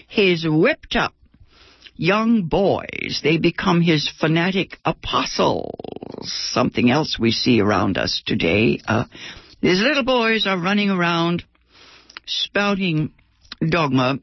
he's 0.08 0.46
whipped 0.48 0.96
up 0.96 1.14
young 1.96 2.48
boys. 2.48 3.20
They 3.22 3.38
become 3.38 3.80
his 3.80 4.10
fanatic 4.20 4.78
apostles. 4.84 5.72
Something 6.22 6.90
else 6.90 7.18
we 7.18 7.30
see 7.32 7.60
around 7.60 7.98
us 7.98 8.22
today. 8.24 8.80
Uh, 8.86 9.04
these 9.60 9.80
little 9.80 10.04
boys 10.04 10.46
are 10.46 10.58
running 10.58 10.90
around 10.90 11.44
spouting 12.26 13.12
dogma 13.68 14.18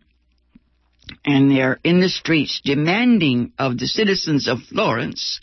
and 1.25 1.51
they're 1.51 1.79
in 1.83 1.99
the 1.99 2.09
streets 2.09 2.61
demanding 2.63 3.53
of 3.59 3.77
the 3.77 3.87
citizens 3.87 4.47
of 4.47 4.59
Florence 4.63 5.39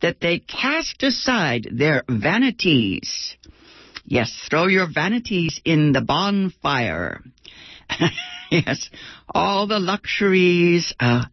that 0.00 0.20
they 0.20 0.38
cast 0.38 1.02
aside 1.02 1.68
their 1.72 2.04
vanities. 2.08 3.36
Yes, 4.04 4.46
throw 4.50 4.66
your 4.66 4.86
vanities 4.92 5.60
in 5.64 5.92
the 5.92 6.02
bonfire. 6.02 7.22
yes, 8.50 8.90
all 9.28 9.66
the 9.66 9.78
luxuries, 9.78 10.94
uh, 11.00 11.24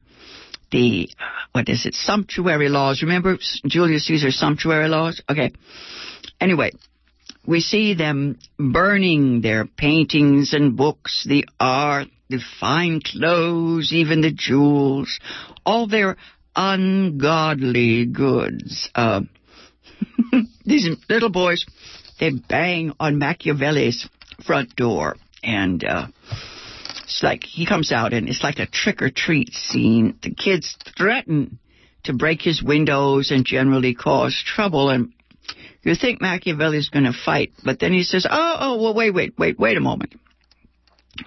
the, 0.71 1.09
what 1.51 1.67
is 1.67 1.85
it, 1.85 1.93
sumptuary 1.93 2.69
laws. 2.69 3.01
Remember 3.01 3.37
Julius 3.65 4.05
Caesar's 4.05 4.39
sumptuary 4.39 4.87
laws? 4.87 5.21
Okay. 5.29 5.51
Anyway, 6.39 6.71
we 7.45 7.59
see 7.59 7.93
them 7.93 8.39
burning 8.57 9.41
their 9.41 9.65
paintings 9.65 10.53
and 10.53 10.77
books, 10.77 11.25
the 11.27 11.45
art, 11.59 12.07
the 12.29 12.39
fine 12.59 13.01
clothes, 13.01 13.91
even 13.91 14.21
the 14.21 14.31
jewels, 14.31 15.19
all 15.65 15.87
their 15.87 16.15
ungodly 16.55 18.05
goods. 18.05 18.89
Uh, 18.95 19.21
these 20.65 20.87
little 21.09 21.29
boys, 21.29 21.65
they 22.21 22.29
bang 22.29 22.93
on 22.99 23.17
Machiavelli's 23.17 24.07
front 24.45 24.75
door, 24.75 25.15
and 25.43 25.83
uh, 25.83 26.05
it's 27.03 27.21
like 27.23 27.43
he 27.43 27.65
comes 27.65 27.91
out, 27.91 28.13
and 28.13 28.29
it's 28.29 28.43
like 28.43 28.59
a 28.59 28.67
trick 28.67 29.01
or 29.01 29.09
treat 29.09 29.51
scene. 29.53 30.19
The 30.21 30.29
kids 30.29 30.77
threaten 30.95 31.57
to 32.03 32.13
break 32.13 32.43
his 32.43 32.61
windows 32.61 33.31
and 33.31 33.43
generally 33.43 33.95
cause 33.95 34.39
trouble, 34.45 34.89
and 34.89 35.13
you 35.81 35.95
think 35.95 36.21
Machiavelli's 36.21 36.89
going 36.89 37.05
to 37.05 37.13
fight, 37.13 37.53
but 37.65 37.79
then 37.79 37.91
he 37.91 38.03
says, 38.03 38.27
"Oh, 38.29 38.55
oh, 38.59 38.81
well, 38.81 38.93
wait, 38.93 39.15
wait, 39.15 39.33
wait, 39.39 39.59
wait 39.59 39.77
a 39.77 39.81
moment." 39.81 40.13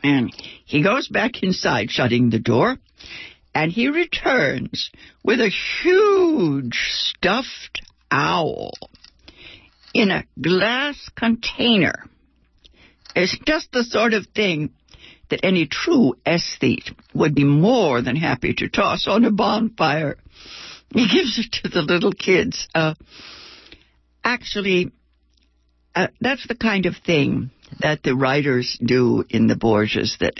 And 0.04 0.32
he 0.64 0.80
goes 0.82 1.08
back 1.08 1.42
inside, 1.42 1.90
shutting 1.90 2.30
the 2.30 2.38
door. 2.38 2.78
and 3.56 3.70
he 3.70 3.88
returns 3.88 4.90
with 5.22 5.40
a 5.40 5.48
huge 5.82 6.76
stuffed 6.90 7.82
owl 8.10 8.72
in 9.94 10.10
a 10.10 10.24
glass 10.40 11.08
container. 11.16 12.04
It's 13.14 13.38
just 13.46 13.70
the 13.72 13.84
sort 13.84 14.12
of 14.12 14.26
thing 14.34 14.70
that 15.30 15.44
any 15.44 15.66
true 15.66 16.14
aesthete 16.26 16.90
would 17.14 17.34
be 17.34 17.44
more 17.44 18.02
than 18.02 18.16
happy 18.16 18.52
to 18.54 18.68
toss 18.68 19.06
on 19.06 19.24
a 19.24 19.30
bonfire. 19.30 20.16
He 20.90 21.08
gives 21.08 21.38
it 21.38 21.60
to 21.62 21.68
the 21.68 21.82
little 21.82 22.12
kids. 22.12 22.68
Uh, 22.74 22.94
actually, 24.22 24.92
uh, 25.94 26.08
that's 26.20 26.46
the 26.46 26.56
kind 26.56 26.86
of 26.86 26.96
thing 26.96 27.50
that 27.80 28.02
the 28.02 28.14
writers 28.14 28.78
do 28.84 29.24
in 29.30 29.46
the 29.46 29.56
Borgias 29.56 30.18
that 30.18 30.34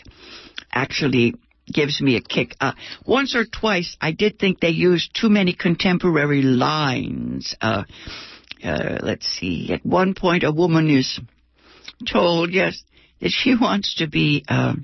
actually 0.73 1.35
gives 1.73 2.01
me 2.01 2.17
a 2.17 2.21
kick. 2.21 2.55
Uh, 2.61 2.73
once 3.07 3.35
or 3.35 3.45
twice, 3.45 3.97
I 4.01 4.13
did 4.13 4.39
think 4.39 4.61
they 4.61 4.69
used 4.69 5.17
too 5.19 5.31
many 5.31 5.55
contemporary 5.55 6.43
lines. 6.43 7.55
Uh, 7.61 7.85
uh, 8.65 8.99
let's 9.03 9.27
see. 9.27 9.73
At 9.73 9.85
one 9.85 10.15
point, 10.15 10.45
a 10.45 10.53
woman 10.53 10.89
is 10.91 11.21
told, 12.11 12.51
yes, 12.53 12.83
that 13.21 13.31
she 13.31 13.55
wants 13.55 13.97
to 13.97 14.07
be. 14.07 14.45
Uh, 14.49 14.75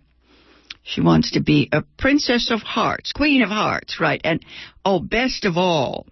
she 0.82 1.02
wants 1.02 1.32
to 1.32 1.40
be 1.40 1.68
a 1.72 1.82
princess 1.98 2.50
of 2.50 2.62
hearts, 2.62 3.12
queen 3.12 3.42
of 3.42 3.50
hearts, 3.50 4.00
right? 4.00 4.20
And 4.24 4.44
oh, 4.84 4.98
best 4.98 5.44
of 5.44 5.56
all 5.56 6.06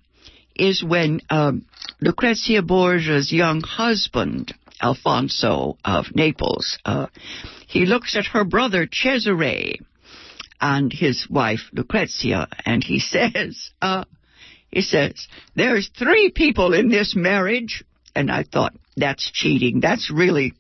is 0.55 0.85
when 0.85 1.21
um, 1.31 1.65
Lucrezia 2.01 2.63
Borgia's 2.63 3.33
young 3.33 3.63
husband, 3.63 4.55
Alfonso 4.81 5.79
of 5.85 6.15
Naples, 6.15 6.79
uh, 6.85 7.07
he 7.67 7.87
looks 7.87 8.17
at 8.17 8.27
her 8.27 8.45
brother 8.45 8.87
Cesare 8.91 9.79
and 10.61 10.93
his 10.93 11.27
wife 11.31 11.71
Lucrezia, 11.73 12.47
and 12.65 12.85
he 12.85 12.99
says, 13.01 13.71
uh, 13.81 14.05
he 14.71 14.83
says, 14.83 15.29
there's 15.55 15.91
three 15.99 16.31
people 16.31 16.75
in 16.75 16.89
this 16.89 17.15
marriage. 17.17 17.85
And 18.15 18.31
I 18.31 18.43
thought, 18.43 18.75
that's 18.97 19.31
cheating. 19.31 19.81
That's 19.81 20.11
really, 20.11 20.53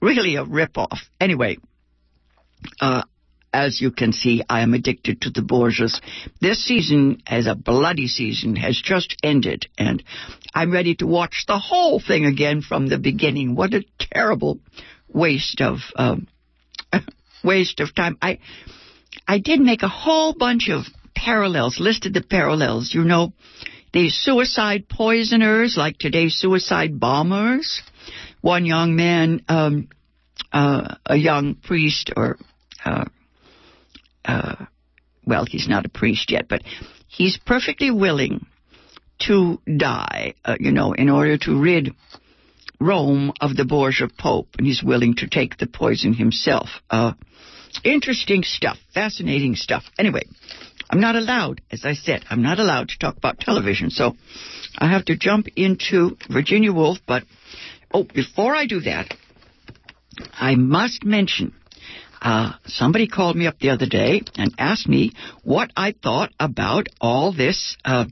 really 0.00 0.36
a 0.36 0.44
ripoff. 0.44 0.98
Anyway, 1.20 1.58
uh, 2.80 3.02
as 3.52 3.80
you 3.80 3.90
can 3.90 4.12
see, 4.12 4.42
I 4.48 4.60
am 4.60 4.74
addicted 4.74 5.22
to 5.22 5.30
the 5.30 5.42
Borgias. 5.42 6.00
This 6.40 6.64
season, 6.64 7.22
as 7.26 7.46
a 7.46 7.54
bloody 7.54 8.06
season, 8.06 8.56
has 8.56 8.80
just 8.80 9.16
ended, 9.22 9.66
and 9.78 10.02
I'm 10.54 10.72
ready 10.72 10.94
to 10.96 11.06
watch 11.06 11.44
the 11.46 11.58
whole 11.58 12.00
thing 12.00 12.26
again 12.26 12.60
from 12.60 12.88
the 12.88 12.98
beginning. 12.98 13.54
What 13.54 13.72
a 13.72 13.84
terrible 13.98 14.58
waste 15.08 15.60
of 15.60 15.78
um, 15.96 16.28
waste 17.44 17.80
of 17.80 17.94
time. 17.94 18.18
I 18.20 18.40
I 19.26 19.38
did 19.38 19.60
make 19.60 19.82
a 19.82 19.88
whole 19.88 20.34
bunch 20.34 20.68
of 20.68 20.84
parallels, 21.16 21.80
listed 21.80 22.14
the 22.14 22.22
parallels. 22.22 22.92
You 22.94 23.02
know, 23.02 23.32
these 23.92 24.14
suicide 24.14 24.88
poisoners, 24.88 25.76
like 25.76 25.98
today's 25.98 26.36
suicide 26.36 27.00
bombers. 27.00 27.82
One 28.42 28.66
young 28.66 28.94
man, 28.94 29.42
um, 29.48 29.88
uh, 30.52 30.94
a 31.04 31.16
young 31.16 31.56
priest, 31.56 32.12
or 32.16 32.36
uh, 32.84 33.06
uh, 34.24 34.66
well, 35.26 35.46
he's 35.48 35.66
not 35.68 35.86
a 35.86 35.88
priest 35.88 36.30
yet, 36.30 36.46
but 36.48 36.62
he's 37.08 37.38
perfectly 37.44 37.90
willing 37.90 38.46
to 39.26 39.60
die, 39.64 40.34
uh, 40.44 40.56
you 40.60 40.70
know, 40.70 40.92
in 40.92 41.08
order 41.08 41.38
to 41.38 41.58
rid 41.58 41.92
Rome 42.78 43.32
of 43.40 43.56
the 43.56 43.64
Borgia 43.64 44.08
Pope, 44.18 44.48
and 44.58 44.66
he's 44.66 44.82
willing 44.82 45.16
to 45.16 45.28
take 45.28 45.56
the 45.56 45.66
poison 45.66 46.12
himself. 46.12 46.68
Uh, 46.90 47.14
interesting 47.82 48.42
stuff, 48.42 48.76
fascinating 48.92 49.54
stuff. 49.54 49.84
Anyway, 49.98 50.22
I'm 50.88 51.00
not 51.00 51.16
allowed, 51.16 51.60
as 51.70 51.84
I 51.84 51.94
said, 51.94 52.24
I'm 52.30 52.42
not 52.42 52.58
allowed 52.58 52.88
to 52.90 52.98
talk 52.98 53.16
about 53.16 53.40
television, 53.40 53.90
so 53.90 54.14
I 54.78 54.90
have 54.90 55.04
to 55.06 55.16
jump 55.16 55.46
into 55.56 56.16
Virginia 56.30 56.72
Woolf, 56.72 56.98
but, 57.06 57.24
oh, 57.92 58.04
before 58.04 58.54
I 58.54 58.66
do 58.66 58.80
that, 58.80 59.14
I 60.32 60.54
must 60.54 61.04
mention 61.04 61.54
uh, 62.22 62.52
somebody 62.66 63.08
called 63.08 63.36
me 63.36 63.46
up 63.46 63.58
the 63.58 63.70
other 63.70 63.86
day 63.86 64.22
and 64.36 64.54
asked 64.58 64.88
me 64.88 65.12
what 65.42 65.70
I 65.76 65.92
thought 65.92 66.30
about 66.40 66.88
all 67.00 67.32
this. 67.32 67.76
Uh, 67.84 68.06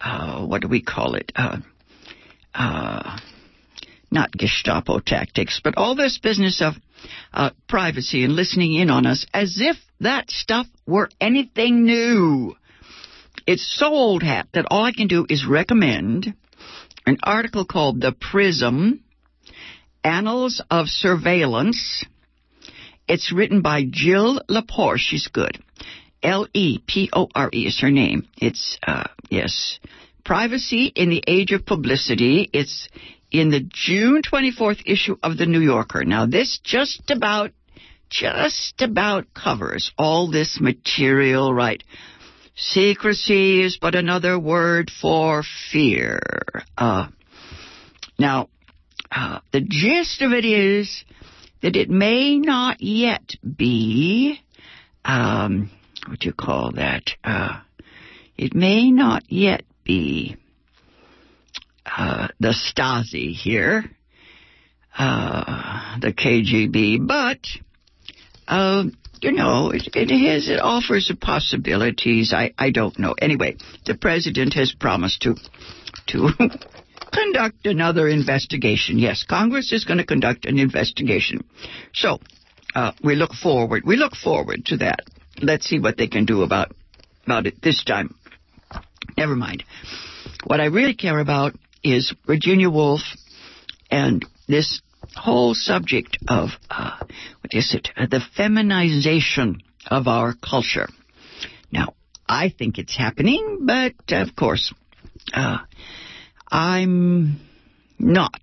uh, 0.00 0.46
what 0.46 0.62
do 0.62 0.68
we 0.68 0.82
call 0.82 1.14
it? 1.14 1.32
Uh, 1.34 1.58
uh, 2.54 3.18
not 4.10 4.30
Gestapo 4.32 5.00
tactics, 5.00 5.60
but 5.62 5.76
all 5.76 5.94
this 5.94 6.18
business 6.18 6.62
of 6.62 6.74
uh, 7.32 7.50
privacy 7.68 8.24
and 8.24 8.34
listening 8.34 8.74
in 8.74 8.90
on 8.90 9.06
us 9.06 9.26
as 9.34 9.58
if 9.60 9.76
that 10.00 10.30
stuff 10.30 10.66
were 10.86 11.10
anything 11.20 11.84
new. 11.84 12.54
It's 13.46 13.76
so 13.78 13.86
old 13.86 14.22
hat 14.22 14.48
that 14.52 14.66
all 14.70 14.84
I 14.84 14.92
can 14.92 15.08
do 15.08 15.26
is 15.28 15.46
recommend 15.46 16.34
an 17.06 17.18
article 17.22 17.64
called 17.64 18.00
The 18.00 18.12
Prism 18.12 19.02
Annals 20.04 20.62
of 20.70 20.88
Surveillance. 20.88 22.04
It's 23.08 23.32
written 23.32 23.62
by 23.62 23.84
Jill 23.88 24.42
Lepore. 24.48 24.98
She's 24.98 25.28
good. 25.28 25.58
L 26.22 26.46
E 26.52 26.78
P 26.86 27.08
O 27.12 27.28
R 27.34 27.48
E 27.52 27.66
is 27.66 27.80
her 27.80 27.90
name. 27.90 28.28
It's, 28.36 28.78
uh, 28.86 29.04
yes. 29.30 29.78
Privacy 30.24 30.92
in 30.94 31.08
the 31.08 31.24
Age 31.26 31.52
of 31.52 31.64
Publicity. 31.64 32.50
It's 32.52 32.88
in 33.30 33.50
the 33.50 33.60
June 33.60 34.22
24th 34.22 34.82
issue 34.84 35.16
of 35.22 35.38
the 35.38 35.46
New 35.46 35.60
Yorker. 35.60 36.04
Now, 36.04 36.26
this 36.26 36.60
just 36.62 37.10
about, 37.10 37.52
just 38.10 38.80
about 38.80 39.32
covers 39.34 39.92
all 39.98 40.30
this 40.30 40.58
material, 40.60 41.52
right? 41.52 41.82
Secrecy 42.56 43.62
is 43.62 43.78
but 43.80 43.94
another 43.94 44.38
word 44.38 44.90
for 44.90 45.44
fear. 45.70 46.20
Uh, 46.76 47.08
now, 48.18 48.48
uh, 49.12 49.40
the 49.52 49.60
gist 49.60 50.22
of 50.22 50.32
it 50.32 50.44
is 50.44 51.04
that 51.62 51.76
it 51.76 51.88
may 51.88 52.38
not 52.38 52.80
yet 52.80 53.36
be, 53.56 54.40
um, 55.04 55.70
what 56.06 56.20
do 56.20 56.26
you 56.26 56.32
call 56.32 56.72
that? 56.72 57.10
Uh, 57.22 57.60
it 58.36 58.54
may 58.54 58.90
not 58.90 59.22
yet 59.28 59.62
be 59.84 60.36
uh, 61.86 62.28
the 62.40 62.54
Stasi 62.54 63.32
here, 63.32 63.84
uh, 64.96 65.98
the 66.00 66.12
KGB, 66.12 67.06
but 67.06 67.38
uh, 68.48 68.84
you 69.20 69.32
know, 69.32 69.70
it, 69.70 69.88
it 69.94 70.10
has 70.10 70.48
it 70.48 70.60
offers 70.60 71.12
possibilities. 71.20 72.32
I 72.32 72.52
I 72.58 72.70
don't 72.70 72.98
know. 72.98 73.14
Anyway, 73.20 73.56
the 73.84 73.94
president 73.94 74.54
has 74.54 74.72
promised 74.72 75.22
to 75.22 75.34
to 76.08 76.30
conduct 77.12 77.66
another 77.66 78.08
investigation. 78.08 78.98
Yes, 78.98 79.24
Congress 79.28 79.72
is 79.72 79.84
going 79.84 79.98
to 79.98 80.06
conduct 80.06 80.46
an 80.46 80.58
investigation. 80.58 81.44
So 81.94 82.18
uh, 82.74 82.92
we 83.02 83.16
look 83.16 83.32
forward. 83.32 83.82
We 83.84 83.96
look 83.96 84.14
forward 84.14 84.66
to 84.66 84.78
that. 84.78 85.00
Let's 85.40 85.66
see 85.66 85.78
what 85.78 85.96
they 85.96 86.08
can 86.08 86.24
do 86.24 86.42
about 86.42 86.72
about 87.24 87.46
it 87.46 87.60
this 87.62 87.84
time. 87.84 88.14
Never 89.16 89.36
mind. 89.36 89.64
What 90.44 90.60
I 90.60 90.66
really 90.66 90.94
care 90.94 91.18
about 91.18 91.54
is 91.82 92.14
Virginia 92.26 92.70
Woolf 92.70 93.00
and 93.90 94.24
this 94.46 94.80
whole 95.16 95.54
subject 95.54 96.18
of 96.28 96.50
uh, 96.70 96.98
what 97.00 97.52
is 97.52 97.74
it? 97.74 97.88
Uh, 97.96 98.06
the 98.06 98.20
feminization 98.36 99.62
of 99.86 100.06
our 100.06 100.34
culture. 100.34 100.88
Now, 101.72 101.94
I 102.28 102.50
think 102.56 102.78
it's 102.78 102.96
happening, 102.96 103.60
but 103.62 103.94
of 104.10 104.36
course, 104.36 104.72
uh, 105.32 105.58
I'm 106.50 107.40
not. 107.98 108.40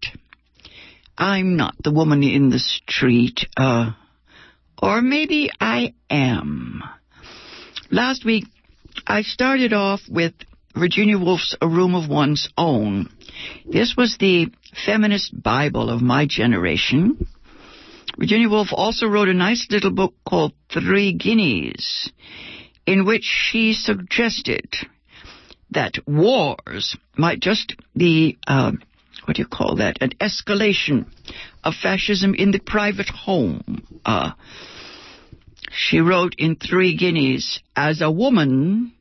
I'm 1.17 1.55
not 1.55 1.75
the 1.81 1.91
woman 1.91 2.23
in 2.23 2.49
the 2.49 2.59
street, 2.59 3.47
uh, 3.55 3.91
or 4.81 5.01
maybe 5.01 5.49
I 5.59 5.93
am. 6.09 6.83
Last 7.89 8.25
week, 8.25 8.45
I 9.07 9.21
started 9.21 9.71
off 9.71 10.01
with 10.09 10.33
Virginia 10.75 11.17
Woolf's 11.17 11.55
A 11.61 11.67
Room 11.67 11.95
of 11.95 12.09
One's 12.09 12.49
Own. 12.57 13.09
This 13.65 13.95
was 13.95 14.17
the 14.19 14.47
feminist 14.85 15.41
Bible 15.41 15.89
of 15.89 16.01
my 16.01 16.25
generation. 16.25 17.27
Virginia 18.17 18.49
Woolf 18.49 18.69
also 18.71 19.07
wrote 19.07 19.29
a 19.29 19.33
nice 19.33 19.67
little 19.69 19.91
book 19.91 20.13
called 20.27 20.53
Three 20.71 21.13
Guineas, 21.13 22.11
in 22.85 23.05
which 23.05 23.23
she 23.23 23.73
suggested 23.73 24.67
that 25.71 25.95
wars 26.07 26.95
might 27.17 27.39
just 27.39 27.75
be, 27.95 28.37
uh, 28.47 28.71
what 29.25 29.35
do 29.35 29.41
you 29.41 29.47
call 29.47 29.77
that, 29.77 29.97
an 30.01 30.11
escalation 30.21 31.05
of 31.63 31.73
fascism 31.73 32.33
in 32.33 32.51
the 32.51 32.59
private 32.59 33.09
home. 33.09 33.83
Uh, 34.05 34.31
she 35.71 35.99
wrote 35.99 36.35
in 36.37 36.55
Three 36.55 36.95
Guineas, 36.95 37.59
as 37.75 38.01
a 38.01 38.11
woman, 38.11 38.93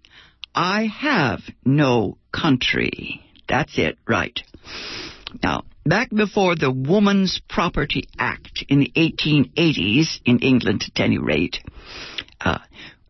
I 0.54 0.86
have 0.86 1.40
no 1.64 2.18
country. 2.32 3.20
That's 3.48 3.78
it, 3.78 3.98
right. 4.08 4.40
Now, 5.42 5.64
back 5.84 6.10
before 6.10 6.56
the 6.56 6.70
Woman's 6.70 7.40
Property 7.48 8.04
Act 8.18 8.64
in 8.68 8.80
the 8.80 8.92
1880s, 8.96 10.20
in 10.24 10.38
England 10.38 10.84
at 10.86 11.00
any 11.00 11.18
rate, 11.18 11.58
uh, 12.40 12.58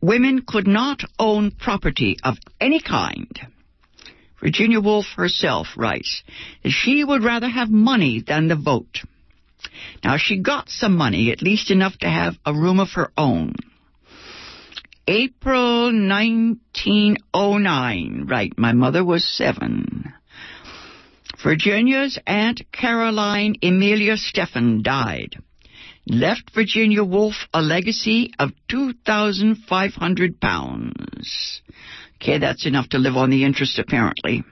women 0.00 0.42
could 0.46 0.66
not 0.66 1.02
own 1.18 1.50
property 1.50 2.16
of 2.22 2.38
any 2.60 2.80
kind. 2.80 3.28
Virginia 4.40 4.80
Woolf 4.80 5.06
herself 5.16 5.68
writes 5.76 6.22
that 6.62 6.70
she 6.70 7.04
would 7.04 7.24
rather 7.24 7.48
have 7.48 7.70
money 7.70 8.22
than 8.26 8.48
the 8.48 8.56
vote. 8.56 9.00
Now 10.02 10.16
she 10.18 10.38
got 10.38 10.68
some 10.68 10.96
money, 10.96 11.30
at 11.32 11.42
least 11.42 11.70
enough 11.70 11.96
to 11.98 12.08
have 12.08 12.37
a 12.44 12.52
room 12.52 12.80
of 12.80 12.90
her 12.92 13.10
own. 13.16 13.54
April 15.06 15.84
1909, 15.84 18.24
right, 18.26 18.58
my 18.58 18.72
mother 18.72 19.04
was 19.04 19.22
seven. 19.24 20.14
Virginia's 21.44 22.18
Aunt 22.26 22.62
Caroline 22.72 23.57
Emelia 23.62 24.16
Stephen 24.16 24.83
died. 24.83 25.37
Left 26.07 26.50
Virginia 26.54 27.04
Woolf 27.04 27.35
a 27.52 27.61
legacy 27.61 28.33
of 28.38 28.52
2,500 28.70 30.40
pounds. 30.40 31.62
Okay, 32.14 32.38
that's 32.38 32.64
enough 32.64 32.88
to 32.88 32.98
live 32.98 33.16
on 33.16 33.28
the 33.28 33.44
interest 33.44 33.78
apparently. 33.78 34.42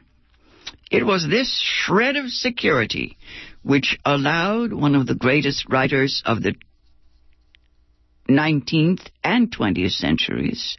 It 0.91 1.07
was 1.07 1.27
this 1.27 1.59
shred 1.65 2.17
of 2.17 2.29
security 2.29 3.17
which 3.63 3.99
allowed 4.05 4.75
one 4.75 4.95
of 4.95 5.07
the 5.07 5.15
greatest 5.15 5.71
writers 5.71 6.23
of 6.27 6.43
the 6.43 6.55
19th 8.29 9.07
and 9.25 9.51
20th 9.51 9.93
centuries 9.93 10.77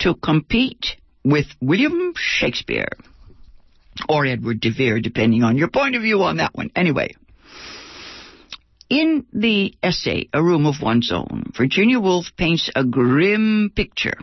to 0.00 0.14
compete 0.14 0.96
with 1.24 1.46
William 1.62 2.12
Shakespeare 2.16 2.88
or 4.08 4.26
Edward 4.26 4.60
de 4.60 4.70
Vere, 4.70 5.00
depending 5.00 5.42
on 5.42 5.56
your 5.56 5.68
point 5.68 5.96
of 5.96 6.02
view 6.02 6.22
on 6.22 6.38
that 6.38 6.54
one. 6.54 6.70
Anyway, 6.74 7.14
in 8.88 9.26
the 9.32 9.74
essay, 9.82 10.28
A 10.32 10.42
Room 10.42 10.66
of 10.66 10.82
One's 10.82 11.10
Own, 11.12 11.52
Virginia 11.56 11.98
Woolf 11.98 12.26
paints 12.36 12.70
a 12.74 12.84
grim 12.84 13.72
picture, 13.74 14.18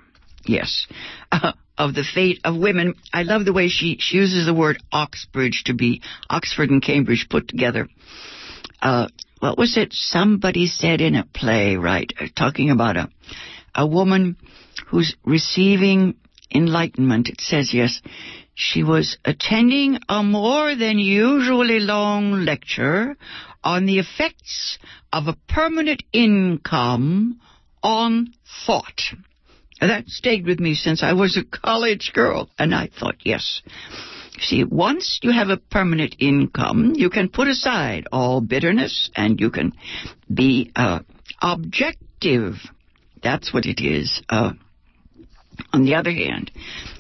yes, 0.46 0.88
uh, 1.32 1.54
of 1.78 1.96
the 1.96 2.04
fate 2.04 2.42
of 2.44 2.58
women. 2.58 2.94
I 3.14 3.24
love 3.24 3.46
the 3.46 3.54
way 3.54 3.70
she, 3.70 3.98
she 4.00 4.18
uses 4.18 4.46
the 4.46 4.54
word 4.54 4.78
Oxbridge 4.92 5.64
to 5.66 5.74
be 5.74 6.02
Oxford 6.30 6.70
and 6.70 6.84
Cambridge 6.84 7.28
put 7.30 7.48
together. 7.48 7.88
Uh, 8.82 9.08
what 9.40 9.58
was 9.58 9.78
it 9.78 9.94
somebody 9.94 10.68
said 10.68 11.00
in 11.00 11.16
a 11.16 11.26
play, 11.26 11.78
right? 11.78 12.12
Uh, 12.20 12.26
talking 12.36 12.70
about 12.70 12.98
a, 12.98 13.10
a 13.74 13.88
woman 13.88 14.36
who's 14.88 15.16
receiving 15.24 16.16
enlightenment. 16.54 17.30
It 17.30 17.42
says, 17.42 17.74
yes, 17.74 18.02
she 18.60 18.84
was 18.84 19.18
attending 19.24 20.00
a 20.10 20.22
more 20.22 20.76
than 20.76 21.00
usually 21.00 21.80
long 21.80 22.44
lecture 22.44 23.16
on 23.64 23.86
the 23.86 24.00
effects 24.00 24.78
of 25.14 25.28
a 25.28 25.38
permanent 25.48 26.04
income 26.12 27.40
on 27.82 28.34
thought. 28.66 29.02
That 29.80 30.10
stayed 30.10 30.46
with 30.46 30.60
me 30.60 30.76
since 30.76 31.04
I 31.04 31.14
was 31.14 31.38
a 31.38 31.46
college 31.46 32.12
girl, 32.14 32.50
and 32.60 32.76
I 32.76 32.88
thought, 32.88 33.16
yes. 33.24 33.62
See, 34.40 34.66
once 34.66 35.22
you 35.24 35.32
have 35.32 35.48
a 35.48 35.56
permanent 35.56 36.18
income, 36.20 36.96
you 36.98 37.10
can 37.10 37.30
put 37.30 37.48
aside 37.48 38.08
all 38.12 38.42
bitterness 38.42 39.10
and 39.16 39.40
you 39.40 39.52
can 39.52 39.72
be 40.32 40.74
uh, 40.76 41.00
objective. 41.42 42.56
That's 43.24 43.54
what 43.54 43.66
it 43.66 43.82
is. 43.82 44.22
Uh, 44.28 44.52
on 45.72 45.86
the 45.86 45.96
other 45.96 46.12
hand, 46.12 46.52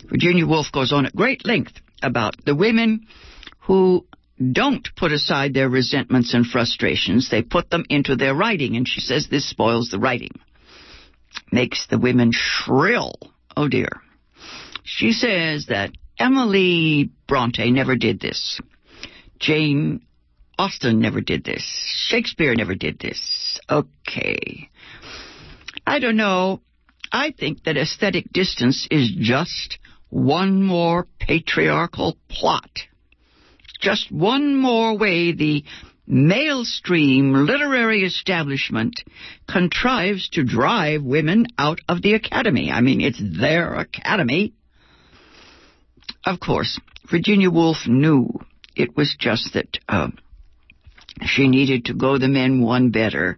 Virginia 0.10 0.46
Woolf 0.46 0.72
goes 0.72 0.92
on 0.92 1.06
at 1.06 1.16
great 1.16 1.46
length 1.46 1.74
about 2.02 2.36
the 2.46 2.56
women 2.56 3.08
who 3.62 4.06
don't 4.52 4.88
put 4.96 5.12
aside 5.12 5.54
their 5.54 5.70
resentments 5.70 6.34
and 6.34 6.46
frustrations. 6.46 7.30
They 7.30 7.42
put 7.42 7.70
them 7.70 7.86
into 7.90 8.16
their 8.16 8.34
writing, 8.34 8.76
and 8.76 8.88
she 8.88 9.02
says 9.02 9.28
this 9.28 9.50
spoils 9.50 9.90
the 9.90 10.00
writing. 10.00 10.40
Makes 11.52 11.88
the 11.88 12.00
women 12.00 12.32
shrill. 12.34 13.16
Oh 13.56 13.68
dear. 13.68 14.02
She 14.84 15.12
says 15.12 15.68
that 15.68 15.92
Emily 16.18 17.12
Bronte 17.28 17.70
never 17.72 17.96
did 17.96 18.20
this. 18.20 18.60
Jane 19.40 20.02
Austen 20.58 21.00
never 21.00 21.22
did 21.22 21.44
this. 21.44 21.64
Shakespeare 22.08 22.56
never 22.56 22.76
did 22.76 23.00
this. 23.00 23.60
Okay. 23.70 24.70
I 25.86 26.00
don't 26.00 26.18
know. 26.18 26.62
I 27.12 27.32
think 27.32 27.64
that 27.64 27.78
aesthetic 27.78 28.32
distance 28.32 28.88
is 28.92 29.12
just 29.18 29.80
one 30.10 30.64
more 30.64 31.08
patriarchal 31.20 32.18
plot. 32.30 32.70
Just 33.80 34.12
one 34.12 34.56
more 34.56 34.98
way 34.98 35.32
the 35.32 35.64
mainstream 36.06 37.34
literary 37.34 38.04
establishment 38.04 39.02
contrives 39.48 40.28
to 40.30 40.44
drive 40.44 41.04
women 41.04 41.46
out 41.58 41.80
of 41.88 42.02
the 42.02 42.16
academy. 42.16 42.72
I 42.72 42.82
mean, 42.82 43.00
it's 43.00 43.22
their 43.22 43.76
academy. 43.76 44.54
Of 46.26 46.40
course, 46.40 46.80
Virginia 47.10 47.52
Woolf 47.52 47.88
knew 47.88 48.28
it 48.76 48.98
was 48.98 49.16
just 49.20 49.54
that 49.54 49.78
uh, 49.88 50.10
she 51.22 51.48
needed 51.48 51.86
to 51.86 51.94
go 51.94 52.18
the 52.18 52.28
men 52.28 52.62
one 52.62 52.90
better. 52.90 53.38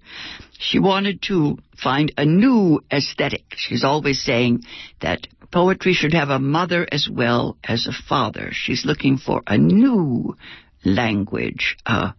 She 0.58 0.80
wanted 0.80 1.22
to 1.24 1.58
find 1.82 2.14
a 2.18 2.26
new 2.26 2.82
aesthetic. 2.92 3.44
She's 3.56 3.84
always 3.84 4.24
saying 4.24 4.64
that 5.02 5.28
poetry 5.52 5.94
should 5.94 6.14
have 6.14 6.30
a 6.30 6.40
mother 6.40 6.88
as 6.92 7.08
well 7.12 7.58
as 7.64 7.88
a 7.88 8.04
father. 8.08 8.50
She's 8.52 8.86
looking 8.86 9.18
for 9.18 9.42
a 9.46 9.58
new 9.58 10.36
language. 10.84 11.78
Uh, 11.86 12.12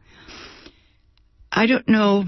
I 1.51 1.67
don't 1.67 1.89
know 1.89 2.25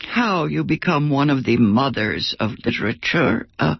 how 0.00 0.44
you 0.46 0.64
become 0.64 1.10
one 1.10 1.30
of 1.30 1.44
the 1.44 1.56
mothers 1.56 2.34
of 2.38 2.52
literature. 2.64 3.48
Uh, 3.58 3.76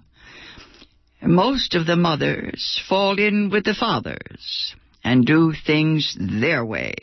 most 1.23 1.75
of 1.75 1.87
the 1.87 1.97
mothers 1.97 2.81
fall 2.89 3.19
in 3.19 3.51
with 3.51 3.65
the 3.65 3.75
fathers 3.75 4.75
and 5.05 5.25
do 5.25 5.53
things 5.67 6.17
their 6.19 6.65
way. 6.65 6.95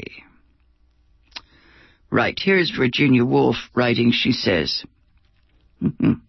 Right, 2.10 2.38
here's 2.42 2.72
Virginia 2.72 3.26
Woolf 3.26 3.58
writing, 3.74 4.12
she 4.12 4.32
says, 4.32 4.84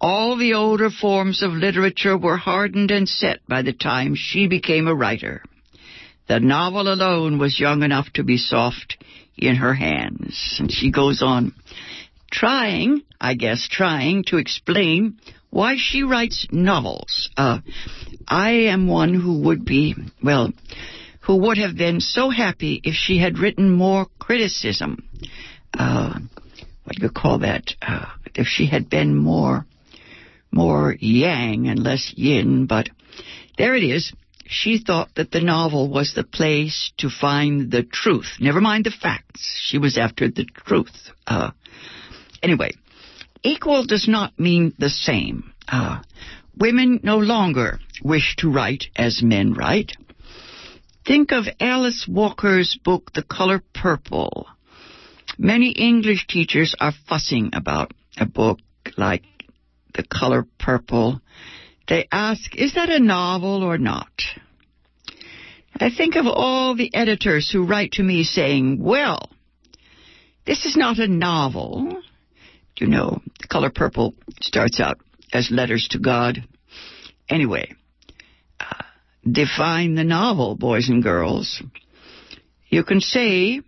All 0.00 0.36
the 0.36 0.54
older 0.54 0.90
forms 0.90 1.42
of 1.42 1.52
literature 1.52 2.16
were 2.16 2.36
hardened 2.36 2.92
and 2.92 3.08
set 3.08 3.40
by 3.48 3.62
the 3.62 3.72
time 3.72 4.14
she 4.14 4.46
became 4.46 4.86
a 4.86 4.94
writer. 4.94 5.42
The 6.28 6.38
novel 6.38 6.92
alone 6.92 7.38
was 7.38 7.58
young 7.58 7.82
enough 7.82 8.12
to 8.14 8.22
be 8.22 8.36
soft 8.36 8.96
in 9.36 9.56
her 9.56 9.74
hands. 9.74 10.56
And 10.60 10.70
she 10.70 10.92
goes 10.92 11.20
on, 11.22 11.52
trying, 12.30 13.02
I 13.20 13.34
guess, 13.34 13.66
trying 13.68 14.24
to 14.24 14.36
explain 14.36 15.18
why 15.50 15.76
she 15.78 16.02
writes 16.04 16.46
novels. 16.52 17.30
Uh, 17.36 17.60
I 18.28 18.50
am 18.50 18.86
one 18.86 19.14
who 19.14 19.40
would 19.40 19.64
be, 19.64 19.96
well, 20.22 20.52
who 21.22 21.36
would 21.36 21.58
have 21.58 21.76
been 21.76 22.00
so 22.00 22.30
happy 22.30 22.80
if 22.84 22.94
she 22.94 23.18
had 23.18 23.38
written 23.38 23.70
more 23.70 24.06
criticism. 24.18 25.02
Uh, 25.76 26.20
what 26.84 26.96
do 26.96 27.02
you 27.02 27.10
call 27.10 27.40
that? 27.40 27.74
Uh, 27.82 28.06
if 28.34 28.46
she 28.46 28.66
had 28.66 28.88
been 28.88 29.16
more 29.16 29.66
more 30.50 30.94
yang 30.98 31.68
and 31.68 31.82
less 31.82 32.12
yin, 32.16 32.66
but 32.66 32.88
there 33.56 33.74
it 33.74 33.82
is. 33.82 34.12
She 34.46 34.78
thought 34.78 35.14
that 35.16 35.30
the 35.30 35.42
novel 35.42 35.90
was 35.90 36.14
the 36.14 36.24
place 36.24 36.92
to 36.98 37.10
find 37.10 37.70
the 37.70 37.82
truth. 37.82 38.38
Never 38.40 38.60
mind 38.60 38.86
the 38.86 38.90
facts. 38.90 39.60
She 39.66 39.76
was 39.76 39.98
after 39.98 40.28
the 40.28 40.46
truth. 40.46 41.10
Uh, 41.26 41.50
anyway, 42.42 42.72
equal 43.42 43.84
does 43.84 44.08
not 44.08 44.38
mean 44.38 44.72
the 44.78 44.88
same. 44.88 45.52
Uh, 45.66 46.00
women 46.56 47.00
no 47.02 47.18
longer 47.18 47.78
wish 48.02 48.36
to 48.36 48.50
write 48.50 48.86
as 48.96 49.22
men 49.22 49.52
write. 49.52 49.92
Think 51.06 51.32
of 51.32 51.44
Alice 51.60 52.06
Walker's 52.08 52.78
book, 52.82 53.12
The 53.14 53.22
Color 53.22 53.62
Purple. 53.74 54.46
Many 55.38 55.70
English 55.70 56.26
teachers 56.26 56.74
are 56.80 56.92
fussing 57.08 57.50
about 57.52 57.92
a 58.18 58.26
book 58.26 58.58
like 58.96 59.22
the 59.98 60.04
color 60.04 60.46
purple, 60.58 61.20
they 61.88 62.06
ask, 62.10 62.54
is 62.54 62.74
that 62.74 62.88
a 62.88 63.00
novel 63.00 63.64
or 63.64 63.76
not? 63.76 64.12
I 65.80 65.90
think 65.90 66.16
of 66.16 66.26
all 66.26 66.74
the 66.74 66.94
editors 66.94 67.50
who 67.50 67.66
write 67.66 67.92
to 67.92 68.02
me 68.02 68.22
saying, 68.22 68.82
well, 68.82 69.28
this 70.46 70.64
is 70.64 70.76
not 70.76 70.98
a 70.98 71.08
novel. 71.08 72.00
You 72.78 72.86
know, 72.86 73.20
the 73.40 73.48
color 73.48 73.70
purple 73.70 74.14
starts 74.40 74.80
out 74.80 74.98
as 75.32 75.50
letters 75.50 75.88
to 75.90 75.98
God. 75.98 76.44
Anyway, 77.28 77.74
uh, 78.60 78.82
define 79.30 79.94
the 79.94 80.04
novel, 80.04 80.56
boys 80.56 80.88
and 80.88 81.02
girls. 81.02 81.60
You 82.68 82.84
can 82.84 83.00
say 83.00 83.62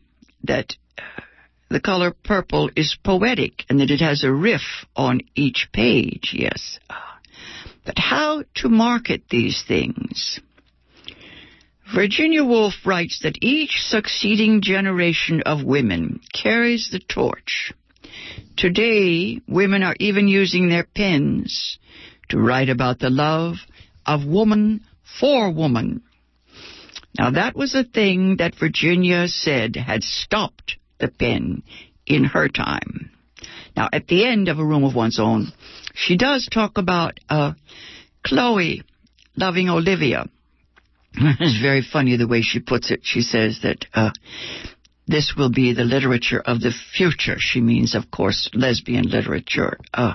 that 0.45 0.77
the 1.70 1.80
color 1.80 2.12
purple 2.24 2.68
is 2.74 2.98
poetic 3.02 3.64
and 3.68 3.80
that 3.80 3.90
it 3.90 4.00
has 4.00 4.24
a 4.24 4.33
riff 4.33 4.85
on 4.96 5.20
each 5.37 5.68
page, 5.72 6.35
yes. 6.37 6.80
But 7.87 7.96
how 7.96 8.42
to 8.56 8.68
market 8.68 9.22
these 9.30 9.62
things? 9.66 10.40
Virginia 11.94 12.44
Woolf 12.44 12.74
writes 12.85 13.20
that 13.22 13.38
each 13.40 13.83
succeeding 13.83 14.62
generation 14.62 15.42
of 15.46 15.64
women 15.64 16.20
carries 16.33 16.90
the 16.90 17.00
torch. 17.00 17.72
Today, 18.56 19.40
women 19.48 19.83
are 19.83 19.96
even 19.98 20.28
using 20.28 20.68
their 20.68 20.85
pens 20.85 21.78
to 22.28 22.38
write 22.38 22.68
about 22.68 22.98
the 22.98 23.11
love 23.11 23.56
of 24.06 24.24
woman 24.24 24.85
for 25.20 25.50
woman. 25.52 26.02
Now 27.18 27.30
that 27.30 27.56
was 27.56 27.74
a 27.74 27.85
thing 27.85 28.37
that 28.37 28.54
Virginia 28.59 29.26
said 29.26 29.76
had 29.76 30.02
stopped 30.02 30.76
the 31.01 31.09
pen 31.09 31.63
in 32.07 32.25
her 32.25 32.49
time. 32.49 33.11
Now 33.77 33.89
at 33.93 34.07
the 34.07 34.27
end 34.27 34.49
of 34.49 34.59
A 34.59 34.65
Room 34.65 34.85
of 34.85 34.95
One's 34.95 35.19
Own, 35.19 35.53
she 35.95 36.17
does 36.17 36.49
talk 36.51 36.79
about 36.79 37.19
uh, 37.29 37.53
Chloe 38.25 38.83
loving 39.37 39.69
Olivia. 39.69 40.27
it's 41.15 41.61
very 41.61 41.83
funny 41.83 42.17
the 42.17 42.29
way 42.29 42.43
she 42.43 42.61
puts 42.61 42.91
it. 42.91 43.01
She 43.03 43.23
says 43.23 43.61
that 43.63 43.87
uh, 43.95 44.11
this 45.07 45.35
will 45.37 45.51
be 45.51 45.73
the 45.73 45.85
literature 45.85 46.41
of 46.41 46.61
the 46.61 46.73
future. 46.97 47.37
She 47.39 47.61
means, 47.61 47.95
of 47.95 48.11
course, 48.11 48.49
lesbian 48.55 49.05
literature. 49.05 49.79
Uh, 49.93 50.15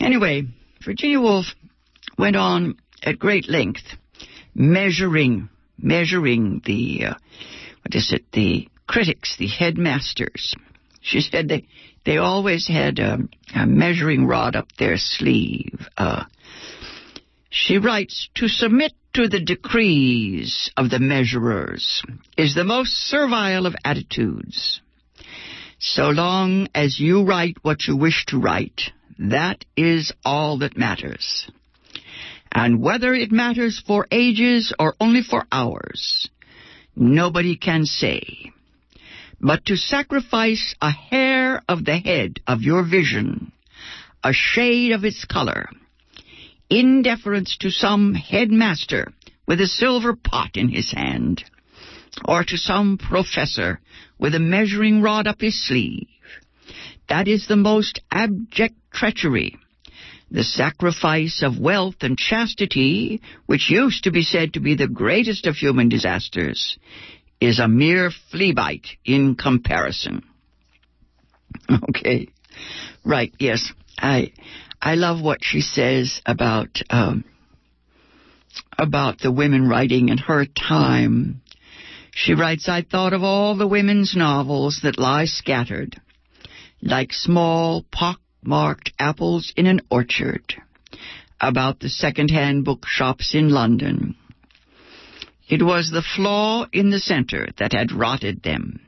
anyway, 0.00 0.42
Virginia 0.84 1.20
Woolf 1.20 1.46
went 2.18 2.36
on 2.36 2.76
at 3.02 3.18
great 3.18 3.48
length, 3.48 3.84
measuring, 4.54 5.48
measuring 5.78 6.62
the, 6.64 7.06
uh, 7.06 7.14
what 7.82 7.94
is 7.94 8.12
it, 8.12 8.24
the 8.32 8.68
critics, 8.86 9.36
the 9.38 9.48
headmasters. 9.48 10.54
She 11.00 11.20
said 11.20 11.48
they, 11.48 11.66
they 12.04 12.18
always 12.18 12.66
had 12.66 12.98
a, 12.98 13.18
a 13.54 13.66
measuring 13.66 14.26
rod 14.26 14.56
up 14.56 14.68
their 14.78 14.96
sleeve. 14.96 15.86
Uh, 15.96 16.24
she 17.50 17.78
writes, 17.78 18.28
to 18.34 18.48
submit 18.48 18.92
to 19.14 19.28
the 19.28 19.40
decrees 19.40 20.70
of 20.76 20.90
the 20.90 20.98
measurers 20.98 22.02
is 22.36 22.54
the 22.54 22.64
most 22.64 22.92
servile 22.92 23.66
of 23.66 23.76
attitudes. 23.84 24.80
So 25.78 26.08
long 26.08 26.68
as 26.74 26.98
you 26.98 27.24
write 27.24 27.56
what 27.62 27.86
you 27.86 27.96
wish 27.96 28.24
to 28.26 28.40
write, 28.40 28.90
that 29.18 29.64
is 29.76 30.12
all 30.24 30.58
that 30.58 30.76
matters. 30.76 31.48
And 32.50 32.82
whether 32.82 33.14
it 33.14 33.30
matters 33.30 33.82
for 33.86 34.06
ages 34.10 34.72
or 34.78 34.94
only 35.00 35.22
for 35.22 35.44
hours, 35.52 36.28
nobody 36.96 37.56
can 37.56 37.84
say. 37.84 38.52
But 39.40 39.66
to 39.66 39.76
sacrifice 39.76 40.74
a 40.80 40.90
hair 40.90 41.62
of 41.68 41.84
the 41.84 41.98
head 41.98 42.40
of 42.46 42.62
your 42.62 42.82
vision, 42.82 43.52
a 44.22 44.32
shade 44.32 44.92
of 44.92 45.04
its 45.04 45.24
color, 45.24 45.68
in 46.70 47.02
deference 47.02 47.56
to 47.58 47.70
some 47.70 48.14
headmaster 48.14 49.12
with 49.46 49.60
a 49.60 49.66
silver 49.66 50.16
pot 50.16 50.56
in 50.56 50.68
his 50.68 50.90
hand, 50.92 51.44
or 52.24 52.44
to 52.44 52.56
some 52.56 52.96
professor 52.96 53.80
with 54.18 54.34
a 54.34 54.40
measuring 54.40 55.02
rod 55.02 55.26
up 55.26 55.40
his 55.40 55.66
sleeve. 55.66 56.06
That 57.08 57.28
is 57.28 57.46
the 57.46 57.56
most 57.56 58.00
abject 58.10 58.76
treachery. 58.92 59.56
The 60.30 60.44
sacrifice 60.44 61.42
of 61.42 61.58
wealth 61.58 61.96
and 62.00 62.16
chastity, 62.16 63.20
which 63.46 63.70
used 63.70 64.04
to 64.04 64.10
be 64.10 64.22
said 64.22 64.54
to 64.54 64.60
be 64.60 64.74
the 64.74 64.88
greatest 64.88 65.46
of 65.46 65.56
human 65.56 65.88
disasters, 65.88 66.78
is 67.40 67.58
a 67.58 67.68
mere 67.68 68.10
flea 68.30 68.52
bite 68.52 68.88
in 69.04 69.34
comparison. 69.34 70.22
Okay. 71.88 72.28
Right, 73.04 73.32
yes. 73.38 73.72
I 73.98 74.32
I 74.82 74.96
love 74.96 75.22
what 75.22 75.38
she 75.42 75.60
says 75.60 76.20
about 76.26 76.80
um, 76.90 77.24
about 78.78 79.20
the 79.20 79.32
women 79.32 79.68
writing 79.68 80.08
in 80.08 80.18
her 80.18 80.46
time. 80.46 81.42
She 82.12 82.34
writes, 82.34 82.68
I 82.68 82.82
thought 82.82 83.12
of 83.12 83.22
all 83.22 83.56
the 83.56 83.66
women's 83.66 84.14
novels 84.16 84.80
that 84.82 84.98
lie 84.98 85.24
scattered, 85.24 86.00
like 86.80 87.12
small 87.12 87.84
pock-marked 87.90 88.92
apples 88.98 89.52
in 89.56 89.66
an 89.66 89.80
orchard, 89.90 90.54
about 91.40 91.80
the 91.80 91.88
second-hand 91.88 92.64
bookshops 92.64 93.34
in 93.34 93.48
London. 93.50 94.16
It 95.48 95.62
was 95.62 95.90
the 95.90 96.02
flaw 96.02 96.66
in 96.72 96.90
the 96.90 96.98
center 96.98 97.48
that 97.58 97.72
had 97.72 97.92
rotted 97.92 98.42
them. 98.42 98.80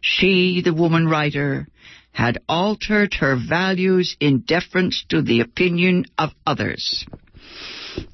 She, 0.00 0.62
the 0.62 0.74
woman 0.74 1.08
writer, 1.08 1.66
had 2.12 2.38
altered 2.48 3.14
her 3.14 3.36
values 3.36 4.16
in 4.20 4.40
deference 4.40 5.04
to 5.08 5.22
the 5.22 5.40
opinion 5.40 6.04
of 6.16 6.30
others. 6.46 7.06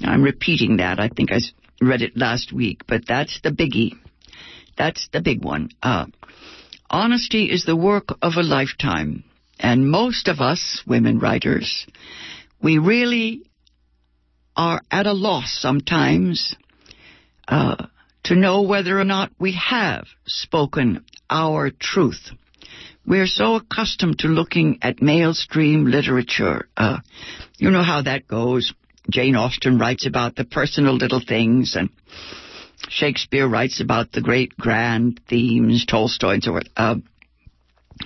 I'm 0.03 0.23
repeating 0.23 0.79
that. 0.79 0.99
I 0.99 1.09
think 1.09 1.31
I 1.33 1.41
read 1.81 2.03
it 2.03 2.17
last 2.17 2.53
week, 2.53 2.83
but 2.87 3.07
that's 3.07 3.41
the 3.43 3.51
biggie. 3.51 3.93
That's 4.77 5.09
the 5.13 5.21
big 5.21 5.45
one. 5.45 5.71
Uh, 5.83 6.07
honesty 6.91 7.51
is 7.51 7.65
the 7.65 7.77
work 7.77 8.09
of 8.23 8.35
a 8.37 8.43
lifetime, 8.43 9.25
and 9.59 9.91
most 9.91 10.29
of 10.29 10.41
us, 10.41 10.83
women 10.87 11.19
writers, 11.19 11.87
we 12.63 12.79
really 12.79 13.43
are 14.57 14.81
at 14.91 15.07
a 15.07 15.13
loss 15.13 15.57
sometimes 15.61 16.55
uh, 17.49 17.87
to 18.25 18.35
know 18.35 18.63
whether 18.63 18.99
or 18.99 19.05
not 19.05 19.31
we 19.39 19.53
have 19.53 20.07
spoken 20.27 21.05
our 21.29 21.71
truth. 21.71 22.31
We're 23.07 23.27
so 23.27 23.57
accustomed 23.57 24.21
to 24.21 24.29
looking 24.29 24.79
at 24.81 25.03
mainstream 25.03 25.85
literature. 25.85 26.69
Uh, 26.77 26.99
you 27.59 27.71
know 27.71 27.83
how 27.83 28.03
that 28.03 28.27
goes. 28.27 28.73
Jane 29.11 29.37
Austen 29.37 29.79
writes 29.79 30.07
about 30.07 30.37
the 30.37 30.45
personal 30.45 30.95
little 30.95 31.21
things, 31.21 31.77
and 31.77 31.91
Shakespeare 32.89 33.47
writes 33.47 33.81
about 33.83 34.13
the 34.13 34.23
great 34.23 34.57
grand 34.57 35.21
themes, 35.29 35.85
Tolstoy 35.85 36.35
and 36.35 36.43
so 36.43 36.53
forth. 36.53 36.69
Uh, 36.77 36.97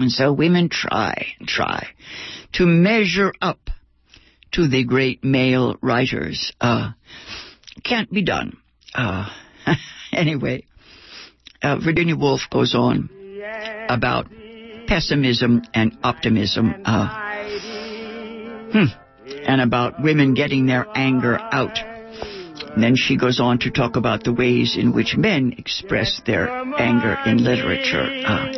and 0.01 0.11
so 0.11 0.33
women 0.33 0.69
try, 0.69 1.29
try 1.47 1.89
to 2.55 2.67
measure 2.67 3.33
up 3.41 3.71
to 4.53 4.67
the 4.67 4.85
great 4.85 5.25
male 5.25 5.77
writers. 5.81 6.53
Uh, 6.61 6.91
can't 7.85 8.11
be 8.11 8.23
done. 8.23 8.57
Uh, 8.95 9.29
anyway, 10.13 10.65
uh, 11.63 11.79
Virginia 11.79 12.17
Woolf 12.17 12.43
goes 12.51 12.75
on 12.75 13.11
about 13.89 14.27
pessimism 14.87 15.63
and 15.75 15.99
optimism, 16.03 16.75
uh, 16.85 17.39
hmm, 18.73 18.85
and 19.47 19.61
about 19.61 20.03
women 20.03 20.35
getting 20.35 20.67
their 20.67 20.87
anger 20.95 21.39
out. 21.39 21.79
And 21.79 22.83
then 22.83 22.97
she 22.97 23.17
goes 23.17 23.41
on 23.41 23.59
to 23.61 23.71
talk 23.71 23.97
about 23.97 24.25
the 24.25 24.33
ways 24.33 24.77
in 24.77 24.93
which 24.93 25.17
men 25.17 25.55
express 25.59 26.21
their 26.27 26.51
anger 26.51 27.17
in 27.27 27.43
literature. 27.43 28.23
Uh, 28.25 28.53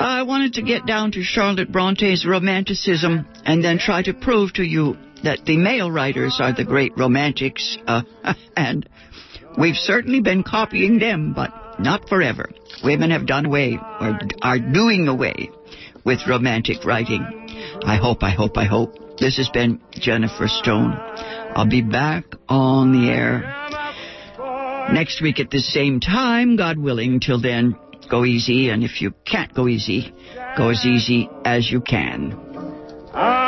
I 0.00 0.22
wanted 0.22 0.54
to 0.54 0.62
get 0.62 0.86
down 0.86 1.12
to 1.12 1.22
Charlotte 1.22 1.72
Bronte's 1.72 2.24
romanticism 2.24 3.26
and 3.44 3.64
then 3.64 3.78
try 3.78 4.02
to 4.02 4.14
prove 4.14 4.52
to 4.54 4.62
you 4.62 4.96
that 5.24 5.44
the 5.44 5.56
male 5.56 5.90
writers 5.90 6.38
are 6.40 6.52
the 6.52 6.64
great 6.64 6.92
romantics, 6.96 7.76
uh, 7.86 8.02
and 8.56 8.88
we've 9.58 9.76
certainly 9.76 10.20
been 10.20 10.42
copying 10.42 10.98
them, 10.98 11.32
but 11.34 11.80
not 11.80 12.08
forever. 12.08 12.50
Women 12.82 13.10
have 13.10 13.26
done 13.26 13.46
away, 13.46 13.78
or 14.00 14.18
are 14.42 14.58
doing 14.58 15.08
away, 15.08 15.50
with 16.04 16.26
romantic 16.28 16.84
writing. 16.84 17.22
I 17.82 17.96
hope, 17.96 18.22
I 18.22 18.30
hope, 18.30 18.56
I 18.56 18.64
hope. 18.64 19.18
This 19.18 19.36
has 19.36 19.48
been 19.50 19.80
Jennifer 19.92 20.46
Stone. 20.46 20.92
I'll 21.54 21.68
be 21.68 21.82
back 21.82 22.24
on 22.48 22.92
the 22.92 23.10
air 23.10 23.58
next 24.92 25.20
week 25.20 25.40
at 25.40 25.50
the 25.50 25.58
same 25.58 26.00
time, 26.00 26.56
God 26.56 26.78
willing. 26.78 27.20
Till 27.20 27.40
then, 27.40 27.76
go 28.08 28.24
easy, 28.24 28.70
and 28.70 28.84
if 28.84 29.00
you 29.00 29.12
can't 29.24 29.52
go 29.52 29.68
easy, 29.68 30.14
go 30.56 30.70
as 30.70 30.84
easy 30.86 31.28
as 31.44 31.70
you 31.70 31.80
can. 31.80 32.38
Ah. 33.12 33.47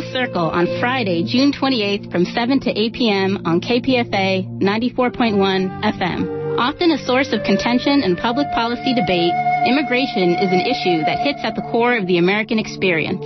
Full 0.00 0.12
Circle 0.12 0.48
on 0.48 0.64
Friday, 0.80 1.24
June 1.28 1.52
28th 1.52 2.10
from 2.10 2.24
7 2.24 2.60
to 2.60 2.70
8 2.72 2.92
p.m. 2.94 3.42
on 3.44 3.60
KPFA 3.60 4.48
94.1 4.48 5.36
FM. 5.36 6.56
Often 6.56 6.92
a 6.92 7.04
source 7.04 7.34
of 7.34 7.44
contention 7.44 8.00
and 8.00 8.16
public 8.16 8.46
policy 8.54 8.94
debate, 8.96 9.34
immigration 9.68 10.40
is 10.40 10.48
an 10.48 10.64
issue 10.64 11.04
that 11.04 11.20
hits 11.20 11.40
at 11.44 11.54
the 11.54 11.68
core 11.68 11.98
of 11.98 12.06
the 12.06 12.16
American 12.16 12.58
experience. 12.58 13.20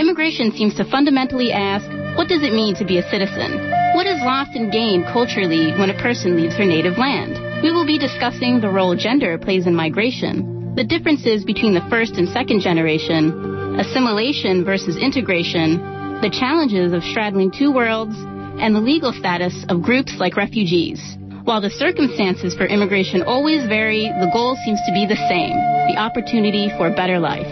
Immigration 0.00 0.52
seems 0.52 0.74
to 0.76 0.88
fundamentally 0.88 1.52
ask, 1.52 1.84
what 2.16 2.28
does 2.28 2.42
it 2.42 2.56
mean 2.56 2.74
to 2.76 2.86
be 2.86 2.96
a 2.96 3.10
citizen? 3.10 3.52
What 3.92 4.06
is 4.06 4.16
lost 4.24 4.56
and 4.56 4.72
gained 4.72 5.04
culturally 5.12 5.76
when 5.76 5.90
a 5.90 6.00
person 6.00 6.36
leaves 6.36 6.56
her 6.56 6.64
native 6.64 6.96
land? 6.96 7.36
We 7.62 7.72
will 7.72 7.84
be 7.84 7.98
discussing 7.98 8.60
the 8.60 8.72
role 8.72 8.96
gender 8.96 9.36
plays 9.36 9.66
in 9.66 9.74
migration, 9.74 10.72
the 10.76 10.84
differences 10.84 11.44
between 11.44 11.74
the 11.74 11.84
first 11.90 12.16
and 12.16 12.26
second 12.30 12.62
generation, 12.62 13.76
assimilation 13.76 14.64
versus 14.64 14.96
integration, 14.96 15.95
the 16.22 16.30
challenges 16.30 16.92
of 16.92 17.02
straddling 17.02 17.50
two 17.50 17.72
worlds, 17.72 18.16
and 18.60 18.74
the 18.74 18.80
legal 18.80 19.12
status 19.12 19.64
of 19.68 19.82
groups 19.82 20.16
like 20.18 20.36
refugees. 20.36 21.00
While 21.44 21.60
the 21.60 21.70
circumstances 21.70 22.54
for 22.54 22.66
immigration 22.66 23.22
always 23.22 23.66
vary, 23.68 24.08
the 24.08 24.30
goal 24.32 24.56
seems 24.64 24.80
to 24.86 24.92
be 24.92 25.06
the 25.06 25.20
same 25.28 25.76
the 25.86 25.96
opportunity 25.96 26.68
for 26.76 26.88
a 26.88 26.94
better 26.94 27.18
life. 27.18 27.46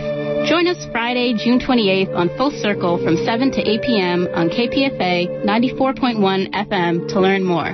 Join 0.49 0.67
us 0.67 0.85
Friday, 0.93 1.35
June 1.35 1.59
28th 1.61 2.15
on 2.15 2.29
Full 2.37 2.51
Circle 2.51 3.03
from 3.03 3.17
7 3.17 3.51
to 3.53 3.61
8 3.61 3.83
p.m. 3.83 4.29
on 4.35 4.51
KPFA 4.51 5.47
94.1 5.47 6.51
FM 6.53 7.09
to 7.09 7.21
learn 7.21 7.45
more. 7.45 7.71